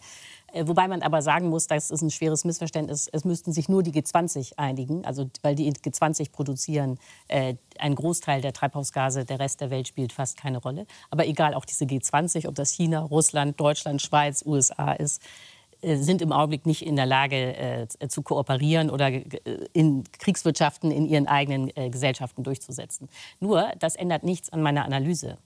[0.52, 3.08] Äh, wobei man aber sagen muss, das ist ein schweres Missverständnis.
[3.12, 8.40] Es müssten sich nur die G20 einigen, also weil die G20 produzieren äh, einen Großteil
[8.40, 10.86] der Treibhausgase, der Rest der Welt spielt fast keine Rolle.
[11.10, 15.22] Aber egal, auch diese G20, ob das China, Russland, Deutschland, Schweiz, USA ist,
[15.80, 19.22] äh, sind im Augenblick nicht in der Lage äh, zu kooperieren oder äh,
[19.72, 23.08] in Kriegswirtschaften in ihren eigenen Gesellschaften durchzusetzen.
[23.40, 25.36] Nur, das ändert nichts an meiner Analyse.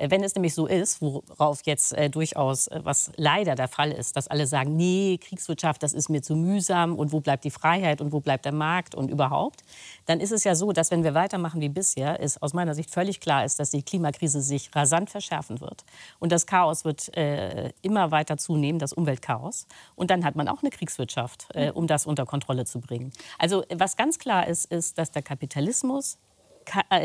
[0.00, 3.92] Äh, wenn es nämlich so ist, worauf jetzt äh, durchaus, äh, was leider der Fall
[3.92, 7.50] ist, dass alle sagen, nee, Kriegswirtschaft, das ist mir zu mühsam und wo bleibt die
[7.50, 9.62] Freiheit und wo bleibt der Markt und überhaupt,
[10.06, 12.90] dann ist es ja so, dass wenn wir weitermachen wie bisher, ist aus meiner Sicht
[12.90, 15.84] völlig klar ist, dass die Klimakrise sich rasant verschärfen wird
[16.18, 19.66] und das Chaos wird äh, immer weiter zunehmen, das Umweltchaos.
[19.94, 23.12] Und dann hat man auch eine Kriegswirtschaft, äh, um das unter Kontrolle zu bringen.
[23.38, 26.18] Also was ganz klar ist, ist, dass der Kapitalismus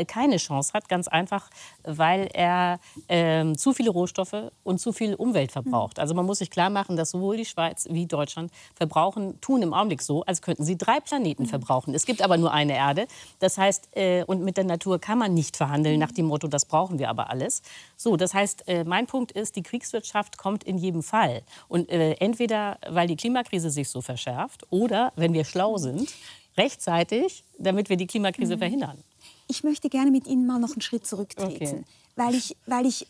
[0.06, 1.50] keine Chance hat, ganz einfach,
[1.82, 5.98] weil er ähm, zu viele Rohstoffe und zu viel Umwelt verbraucht.
[5.98, 9.74] Also man muss sich klar machen, dass sowohl die Schweiz wie Deutschland verbrauchen, tun im
[9.74, 11.48] Augenblick so, als könnten sie drei Planeten mhm.
[11.48, 11.94] verbrauchen.
[11.94, 13.06] Es gibt aber nur eine Erde.
[13.38, 16.64] Das heißt, äh, und mit der Natur kann man nicht verhandeln nach dem Motto, das
[16.64, 17.62] brauchen wir aber alles.
[17.96, 21.42] So, das heißt, äh, mein Punkt ist, die Kriegswirtschaft kommt in jedem Fall.
[21.68, 26.12] Und äh, entweder, weil die Klimakrise sich so verschärft oder, wenn wir schlau sind,
[26.56, 28.60] rechtzeitig, damit wir die Klimakrise mhm.
[28.60, 29.04] verhindern
[29.48, 31.84] ich möchte gerne mit Ihnen mal noch einen Schritt zurücktreten, okay.
[32.16, 33.06] weil, ich, weil ich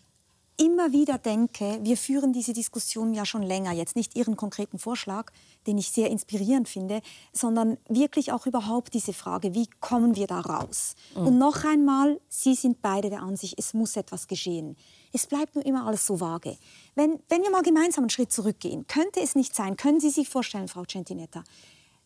[0.58, 5.30] immer wieder denke, wir führen diese Diskussion ja schon länger, jetzt nicht Ihren konkreten Vorschlag,
[5.66, 10.40] den ich sehr inspirierend finde, sondern wirklich auch überhaupt diese Frage, wie kommen wir da
[10.40, 10.94] raus?
[11.14, 11.26] Mhm.
[11.26, 14.76] Und noch einmal, Sie sind beide der Ansicht, es muss etwas geschehen.
[15.12, 16.56] Es bleibt nur immer alles so vage.
[16.94, 20.28] Wenn, wenn wir mal gemeinsam einen Schritt zurückgehen, könnte es nicht sein, können Sie sich
[20.28, 21.44] vorstellen, Frau Centinetta,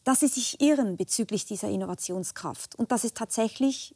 [0.05, 3.95] dass Sie sich irren bezüglich dieser Innovationskraft und dass es tatsächlich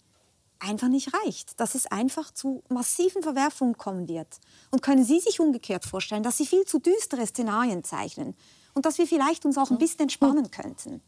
[0.65, 4.41] einfach nicht reicht, dass es einfach zu massiven Verwerfungen kommen wird.
[4.71, 8.35] Und können Sie sich umgekehrt vorstellen, dass Sie viel zu düstere Szenarien zeichnen
[8.73, 11.01] und dass wir vielleicht uns auch ein bisschen entspannen könnten?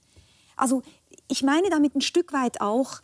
[0.57, 0.82] Also
[1.28, 3.00] ich meine damit ein Stück weit auch,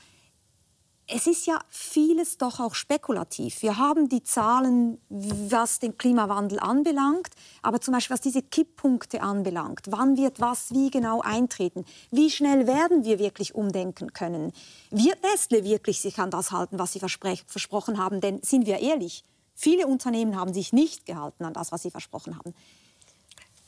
[1.15, 3.63] es ist ja vieles doch auch spekulativ.
[3.63, 9.83] Wir haben die Zahlen, was den Klimawandel anbelangt, aber zum Beispiel was diese Kipppunkte anbelangt.
[9.89, 11.85] Wann wird was wie genau eintreten?
[12.11, 14.53] Wie schnell werden wir wirklich umdenken können?
[14.91, 18.21] Wird Nestle wirklich sich an das halten, was sie versprochen haben?
[18.21, 22.39] Denn sind wir ehrlich, viele Unternehmen haben sich nicht gehalten an das, was sie versprochen
[22.39, 22.55] haben.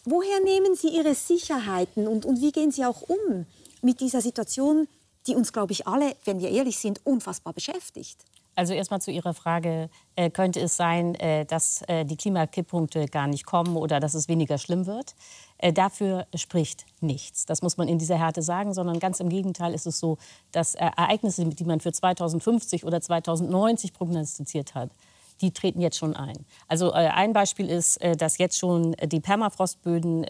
[0.07, 3.47] Woher nehmen Sie Ihre Sicherheiten und, und wie gehen Sie auch um
[3.81, 4.87] mit dieser Situation,
[5.27, 8.25] die uns, glaube ich, alle, wenn wir ehrlich sind, unfassbar beschäftigt.
[8.57, 13.27] Also erstmal zu Ihrer Frage, äh, könnte es sein, äh, dass äh, die Klimakipppunkte gar
[13.27, 15.15] nicht kommen oder dass es weniger schlimm wird?
[15.59, 17.47] Äh, dafür spricht nichts.
[17.47, 20.19] Das muss man in dieser Härte sagen, sondern ganz im Gegenteil ist es so,
[20.53, 24.91] dass äh, Ereignisse, die man für 2050 oder 2090 prognostiziert hat,
[25.41, 26.45] die treten jetzt schon ein.
[26.69, 30.25] Also äh, ein Beispiel ist, dass jetzt schon die Permafrostböden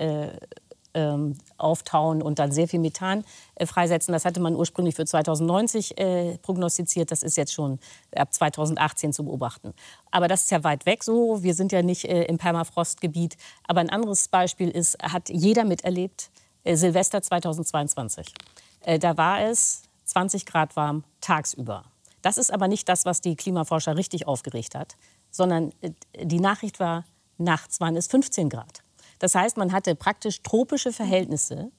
[0.94, 3.24] ähm, auftauen und dann sehr viel Methan
[3.56, 4.12] äh, freisetzen.
[4.12, 7.10] Das hatte man ursprünglich für 2090 äh, prognostiziert.
[7.10, 7.78] Das ist jetzt schon
[8.14, 9.74] ab 2018 zu beobachten.
[10.10, 11.42] Aber das ist ja weit weg so.
[11.42, 13.36] Wir sind ja nicht äh, im Permafrostgebiet.
[13.66, 16.30] Aber ein anderes Beispiel ist, hat jeder miterlebt,
[16.64, 18.32] äh, Silvester 2022.
[18.80, 21.84] Äh, da war es 20 Grad warm tagsüber.
[22.22, 24.96] Das ist aber nicht das, was die Klimaforscher richtig aufgeregt hat,
[25.30, 25.90] sondern äh,
[26.22, 27.04] die Nachricht war,
[27.38, 28.83] nachts waren es 15 Grad.
[29.24, 31.72] Das heißt, man hatte praktisch tropische Verhältnisse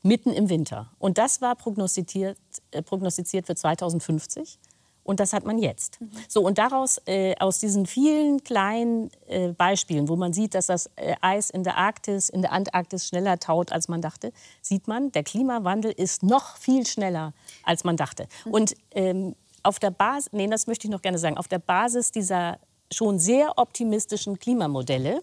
[0.00, 0.90] mitten im Winter.
[0.98, 2.38] Und das war prognostiziert,
[2.70, 4.58] äh, prognostiziert für 2050.
[5.04, 6.00] Und das hat man jetzt.
[6.00, 6.10] Mhm.
[6.26, 10.86] So, und daraus, äh, aus diesen vielen kleinen äh, Beispielen, wo man sieht, dass das
[10.96, 14.32] äh, Eis in der Arktis, in der Antarktis schneller taut, als man dachte,
[14.62, 18.26] sieht man, der Klimawandel ist noch viel schneller, als man dachte.
[18.46, 18.52] Mhm.
[18.52, 22.10] Und ähm, auf der Basis, nee, das möchte ich noch gerne sagen, auf der Basis
[22.10, 22.58] dieser
[22.90, 25.20] schon sehr optimistischen Klimamodelle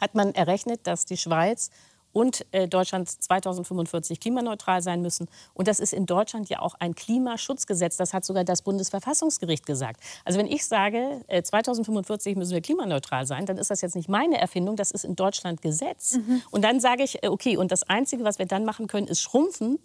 [0.00, 1.70] hat man errechnet, dass die Schweiz
[2.12, 5.28] und äh, Deutschland 2045 klimaneutral sein müssen.
[5.54, 7.96] Und das ist in Deutschland ja auch ein Klimaschutzgesetz.
[7.96, 10.02] Das hat sogar das Bundesverfassungsgericht gesagt.
[10.24, 14.08] Also wenn ich sage, äh, 2045 müssen wir klimaneutral sein, dann ist das jetzt nicht
[14.08, 16.16] meine Erfindung, das ist in Deutschland Gesetz.
[16.16, 16.42] Mhm.
[16.50, 19.20] Und dann sage ich, äh, okay, und das Einzige, was wir dann machen können, ist
[19.20, 19.78] schrumpfen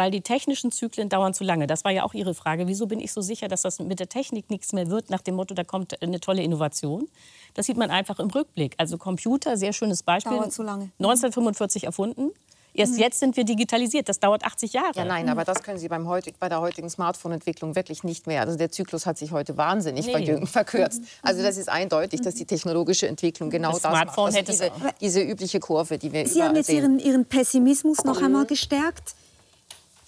[0.00, 1.66] weil die technischen Zyklen dauern zu lange.
[1.66, 2.66] Das war ja auch Ihre Frage.
[2.66, 5.34] Wieso bin ich so sicher, dass das mit der Technik nichts mehr wird, nach dem
[5.34, 7.06] Motto, da kommt eine tolle Innovation?
[7.52, 8.72] Das sieht man einfach im Rückblick.
[8.78, 10.38] Also Computer, sehr schönes Beispiel.
[10.38, 10.84] Dauert zu lange.
[11.00, 12.30] 1945 erfunden.
[12.72, 13.00] Erst mhm.
[13.00, 14.08] jetzt sind wir digitalisiert.
[14.08, 14.92] Das dauert 80 Jahre.
[14.96, 18.40] Ja, nein, aber das können Sie beim heutig, bei der heutigen Smartphone-Entwicklung wirklich nicht mehr.
[18.40, 20.46] Also der Zyklus hat sich heute wahnsinnig nee.
[20.46, 21.02] verkürzt.
[21.02, 21.06] Mhm.
[21.20, 24.48] Also das ist eindeutig, dass die technologische Entwicklung genau das, das Smartphone macht.
[24.48, 28.46] Also diese, diese, übliche Kurve, die wir Sie haben jetzt Ihren, Ihren Pessimismus noch einmal
[28.46, 29.14] gestärkt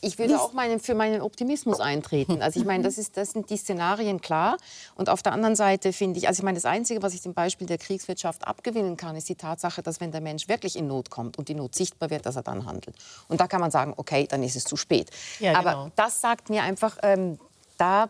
[0.05, 2.43] ich würde auch meinen, für meinen Optimismus eintreten.
[2.43, 4.59] Also ich meine, das, ist, das sind die Szenarien klar.
[4.97, 7.35] Und auf der anderen Seite finde ich, also ich meine, das Einzige, was ich dem
[7.35, 11.09] Beispiel der Kriegswirtschaft abgewinnen kann, ist die Tatsache, dass wenn der Mensch wirklich in Not
[11.09, 12.97] kommt und die Not sichtbar wird, dass er dann handelt.
[13.29, 15.09] Und da kann man sagen, okay, dann ist es zu spät.
[15.39, 15.91] Ja, Aber genau.
[15.95, 17.39] das sagt mir einfach, ähm,
[17.79, 18.09] da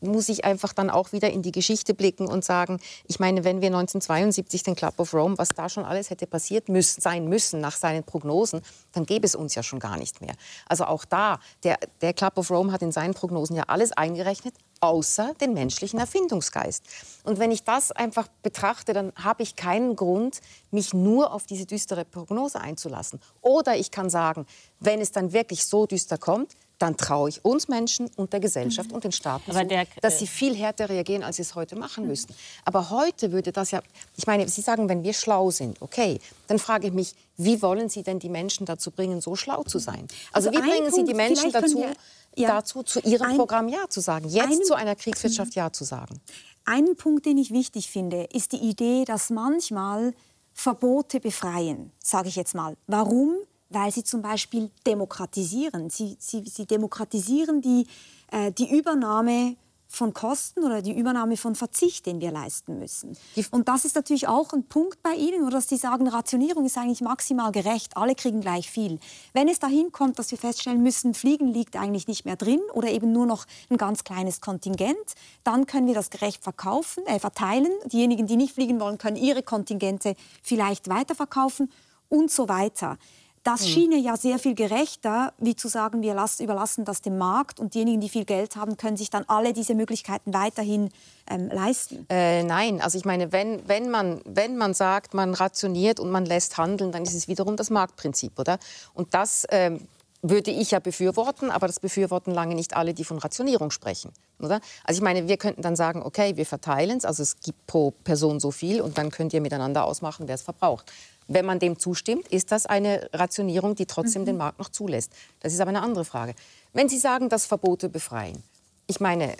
[0.00, 3.60] muss ich einfach dann auch wieder in die Geschichte blicken und sagen, ich meine, wenn
[3.60, 7.60] wir 1972 den Club of Rome, was da schon alles hätte passiert müssen, sein müssen
[7.60, 10.34] nach seinen Prognosen, dann gäbe es uns ja schon gar nicht mehr.
[10.68, 14.54] Also auch da, der, der Club of Rome hat in seinen Prognosen ja alles eingerechnet,
[14.80, 16.84] außer den menschlichen Erfindungsgeist.
[17.24, 20.40] Und wenn ich das einfach betrachte, dann habe ich keinen Grund,
[20.70, 23.20] mich nur auf diese düstere Prognose einzulassen.
[23.40, 24.46] Oder ich kann sagen,
[24.80, 28.92] wenn es dann wirklich so düster kommt, dann traue ich uns Menschen und der Gesellschaft
[28.92, 32.06] und den Staaten zu, der, dass sie viel härter reagieren, als sie es heute machen
[32.06, 32.34] müssten.
[32.64, 33.80] Aber heute würde das ja,
[34.16, 37.88] ich meine, Sie sagen, wenn wir schlau sind, okay, dann frage ich mich, wie wollen
[37.88, 40.06] Sie denn die Menschen dazu bringen, so schlau zu sein?
[40.32, 41.92] Also, also wie bringen Punkt, Sie die Menschen dazu, wir,
[42.36, 45.72] ja, dazu, zu Ihrem ein, Programm Ja zu sagen, jetzt ein, zu einer Kriegswirtschaft Ja
[45.72, 46.20] zu sagen?
[46.64, 50.14] Einen Punkt, den ich wichtig finde, ist die Idee, dass manchmal
[50.52, 52.76] Verbote befreien, sage ich jetzt mal.
[52.86, 53.36] Warum?
[53.68, 55.90] Weil sie zum Beispiel demokratisieren.
[55.90, 57.86] Sie, sie, sie demokratisieren die,
[58.30, 59.56] äh, die Übernahme
[59.88, 63.16] von Kosten oder die Übernahme von Verzicht, den wir leisten müssen.
[63.50, 66.76] Und das ist natürlich auch ein Punkt bei Ihnen, oder dass Sie sagen, Rationierung ist
[66.76, 68.98] eigentlich maximal gerecht, alle kriegen gleich viel.
[69.32, 72.88] Wenn es dahin kommt, dass wir feststellen müssen, Fliegen liegt eigentlich nicht mehr drin oder
[72.88, 74.96] eben nur noch ein ganz kleines Kontingent,
[75.44, 77.70] dann können wir das gerecht verkaufen, äh, verteilen.
[77.86, 81.70] Diejenigen, die nicht fliegen wollen, können ihre Kontingente vielleicht weiterverkaufen
[82.08, 82.98] und so weiter.
[83.46, 83.68] Das hm.
[83.68, 87.74] schiene ja sehr viel gerechter, wie zu sagen, wir lassen, überlassen das dem Markt und
[87.74, 90.90] diejenigen, die viel Geld haben, können sich dann alle diese Möglichkeiten weiterhin
[91.30, 92.06] ähm, leisten.
[92.10, 96.26] Äh, nein, also ich meine, wenn, wenn, man, wenn man sagt, man rationiert und man
[96.26, 98.58] lässt handeln, dann ist es wiederum das Marktprinzip, oder?
[98.94, 99.86] Und das ähm,
[100.22, 104.10] würde ich ja befürworten, aber das befürworten lange nicht alle, die von Rationierung sprechen.
[104.40, 104.60] Oder?
[104.82, 107.92] Also ich meine, wir könnten dann sagen, okay, wir verteilen es, also es gibt pro
[107.92, 110.90] Person so viel und dann könnt ihr miteinander ausmachen, wer es verbraucht.
[111.28, 114.26] Wenn man dem zustimmt, ist das eine Rationierung, die trotzdem mhm.
[114.26, 115.12] den Markt noch zulässt.
[115.40, 116.34] Das ist aber eine andere Frage.
[116.72, 118.42] Wenn Sie sagen, dass Verbote befreien,
[118.86, 119.36] ich meine,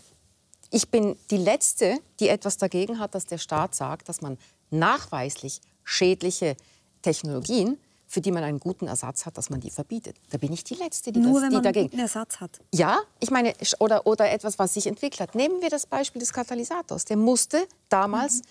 [0.70, 4.36] ich bin die Letzte, die etwas dagegen hat, dass der Staat sagt, dass man
[4.70, 6.56] nachweislich schädliche
[7.02, 7.78] Technologien,
[8.08, 10.16] für die man einen guten Ersatz hat, dass man die verbietet.
[10.30, 11.92] Da bin ich die Letzte, die, Nur das, wenn die man dagegen.
[11.92, 12.60] einen Ersatz hat.
[12.72, 15.34] Ja, ich meine, oder, oder etwas, was sich entwickelt hat.
[15.34, 17.04] Nehmen wir das Beispiel des Katalysators.
[17.04, 18.42] Der musste damals mhm.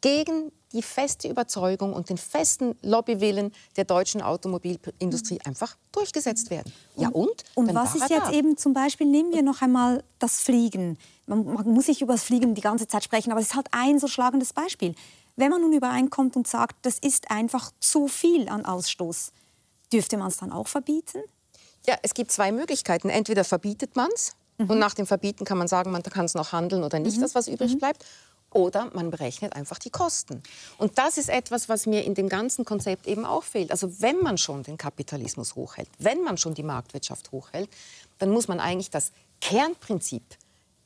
[0.00, 6.72] Gegen die feste Überzeugung und den festen Lobbywillen der deutschen Automobilindustrie einfach durchgesetzt werden.
[6.96, 7.44] Ja und?
[7.54, 8.32] Und was ist jetzt da.
[8.32, 10.98] eben zum Beispiel, nehmen wir noch einmal das Fliegen.
[11.26, 13.68] Man, man muss nicht über das Fliegen die ganze Zeit sprechen, aber es ist halt
[13.72, 14.94] ein so schlagendes Beispiel.
[15.36, 19.32] Wenn man nun übereinkommt und sagt, das ist einfach zu viel an Ausstoß,
[19.92, 21.20] dürfte man es dann auch verbieten?
[21.86, 23.08] Ja, es gibt zwei Möglichkeiten.
[23.08, 24.70] Entweder verbietet man es mhm.
[24.70, 27.22] und nach dem Verbieten kann man sagen, man kann es noch handeln oder nicht, mhm.
[27.22, 27.78] das was übrig mhm.
[27.78, 28.04] bleibt
[28.52, 30.42] oder man berechnet einfach die Kosten.
[30.78, 33.70] Und das ist etwas, was mir in dem ganzen Konzept eben auch fehlt.
[33.70, 37.68] Also wenn man schon den Kapitalismus hochhält, wenn man schon die Marktwirtschaft hochhält,
[38.18, 40.22] dann muss man eigentlich das Kernprinzip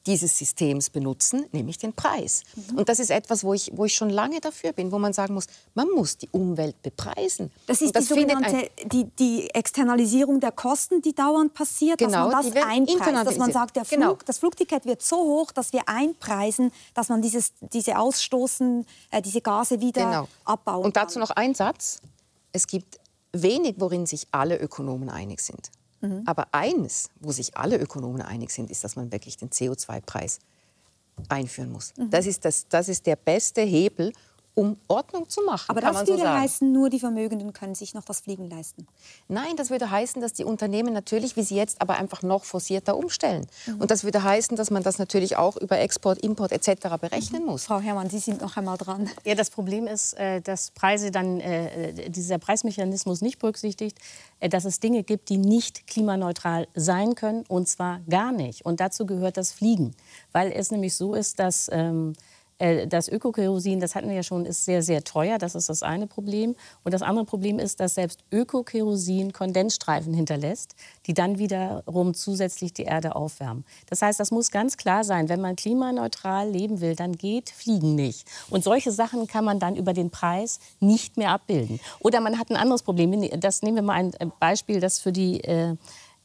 [0.06, 2.42] dieses Systems benutzen, nämlich den Preis.
[2.54, 2.78] Mhm.
[2.78, 5.34] Und das ist etwas, wo ich, wo ich schon lange dafür bin, wo man sagen
[5.34, 7.50] muss, man muss die Umwelt bepreisen.
[7.66, 12.44] Das ist das die sogenannte die, die Externalisierung der Kosten, die dauernd passiert, genau, dass
[12.44, 14.18] man das einpreist, dass man sagt, der Flug, genau.
[14.24, 19.42] das Flugticket wird so hoch, dass wir einpreisen, dass man dieses, diese Ausstoßen, äh, diese
[19.42, 20.28] Gase wieder genau.
[20.44, 22.00] abbauen Und dazu noch ein Satz.
[22.52, 22.98] Es gibt
[23.32, 25.70] wenig, worin sich alle Ökonomen einig sind.
[26.00, 26.22] Mhm.
[26.26, 30.38] Aber eines, wo sich alle Ökonomen einig sind, ist, dass man wirklich den CO2-Preis
[31.28, 31.92] einführen muss.
[31.96, 32.10] Mhm.
[32.10, 34.12] Das, ist das, das ist der beste Hebel,
[34.60, 35.64] um Ordnung zu machen.
[35.68, 38.86] Aber das würde so heißen, nur die Vermögenden können sich noch das Fliegen leisten.
[39.26, 42.94] Nein, das würde heißen, dass die Unternehmen natürlich, wie sie jetzt, aber einfach noch forcierter
[42.94, 43.46] umstellen.
[43.66, 43.80] Mhm.
[43.80, 46.88] Und das würde heißen, dass man das natürlich auch über Export, Import etc.
[47.00, 47.48] berechnen mhm.
[47.48, 47.64] muss.
[47.64, 49.08] Frau Herrmann, Sie sind noch einmal dran.
[49.24, 53.98] Ja, das Problem ist, äh, dass Preise dann äh, dieser Preismechanismus nicht berücksichtigt,
[54.40, 58.66] äh, dass es Dinge gibt, die nicht klimaneutral sein können, und zwar gar nicht.
[58.66, 59.94] Und dazu gehört das Fliegen,
[60.32, 62.16] weil es nämlich so ist, dass ähm, äh,
[62.88, 65.38] das Ökokerosin, das hatten wir ja schon, ist sehr, sehr teuer.
[65.38, 66.56] Das ist das eine Problem.
[66.84, 70.74] Und das andere Problem ist, dass selbst Ökokerosin Kondensstreifen hinterlässt,
[71.06, 73.64] die dann wiederum zusätzlich die Erde aufwärmen.
[73.88, 77.94] Das heißt, das muss ganz klar sein, wenn man klimaneutral leben will, dann geht Fliegen
[77.94, 78.26] nicht.
[78.50, 81.80] Und solche Sachen kann man dann über den Preis nicht mehr abbilden.
[82.00, 83.10] Oder man hat ein anderes Problem.
[83.40, 85.76] Das nehmen wir mal ein Beispiel, das für die äh, äh, äh,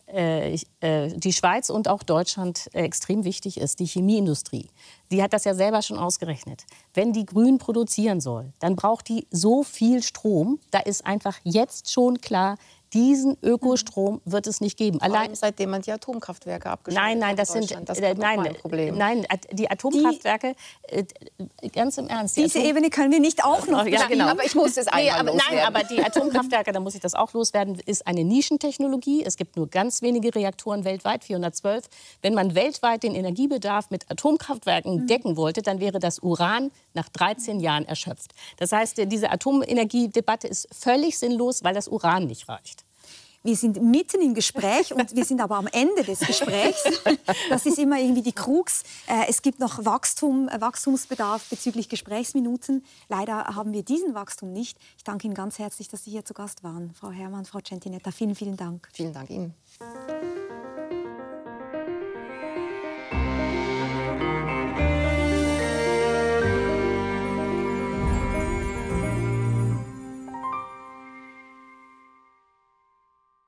[0.08, 4.70] die Schweiz und auch Deutschland äh, extrem wichtig ist, die Chemieindustrie.
[5.12, 6.66] Die hat das ja selber schon ausgerechnet.
[6.94, 10.60] Wenn die grün produzieren soll, dann braucht die so viel Strom.
[10.72, 12.58] Da ist einfach jetzt schon klar,
[12.96, 15.02] diesen Ökostrom wird es nicht geben.
[15.02, 17.12] Allein seitdem man die Atomkraftwerke abgeschaltet hat.
[17.12, 18.56] Nein, nein, das sind das äh, nein,
[18.96, 20.56] nein, die Atomkraftwerke
[20.90, 22.38] die, äh, ganz im Ernst.
[22.38, 23.86] Die diese Atom Ebene können wir nicht auch noch.
[23.86, 24.28] Ja, genau.
[24.28, 25.58] Aber ich muss das einmal nee, aber, loswerden.
[25.58, 29.26] Nein, aber die Atomkraftwerke, da muss ich das auch loswerden, ist eine Nischentechnologie.
[29.26, 31.84] Es gibt nur ganz wenige Reaktoren weltweit, 412.
[32.22, 35.08] Wenn man weltweit den Energiebedarf mit Atomkraftwerken mhm.
[35.08, 38.32] decken wollte, dann wäre das Uran nach 13 Jahren erschöpft.
[38.56, 42.85] Das heißt, diese Atomenergiedebatte ist völlig sinnlos, weil das Uran nicht reicht.
[43.46, 46.84] Wir sind mitten im Gespräch und wir sind aber am Ende des Gesprächs.
[47.48, 48.82] Das ist immer irgendwie die Krux.
[49.06, 52.84] Äh, es gibt noch Wachstum, äh, Wachstumsbedarf bezüglich Gesprächsminuten.
[53.08, 54.80] Leider haben wir diesen Wachstum nicht.
[54.98, 58.10] Ich danke Ihnen ganz herzlich, dass Sie hier zu Gast waren, Frau Herrmann, Frau Centinetta.
[58.10, 58.90] Vielen, vielen Dank.
[58.92, 59.54] Vielen Dank Ihnen.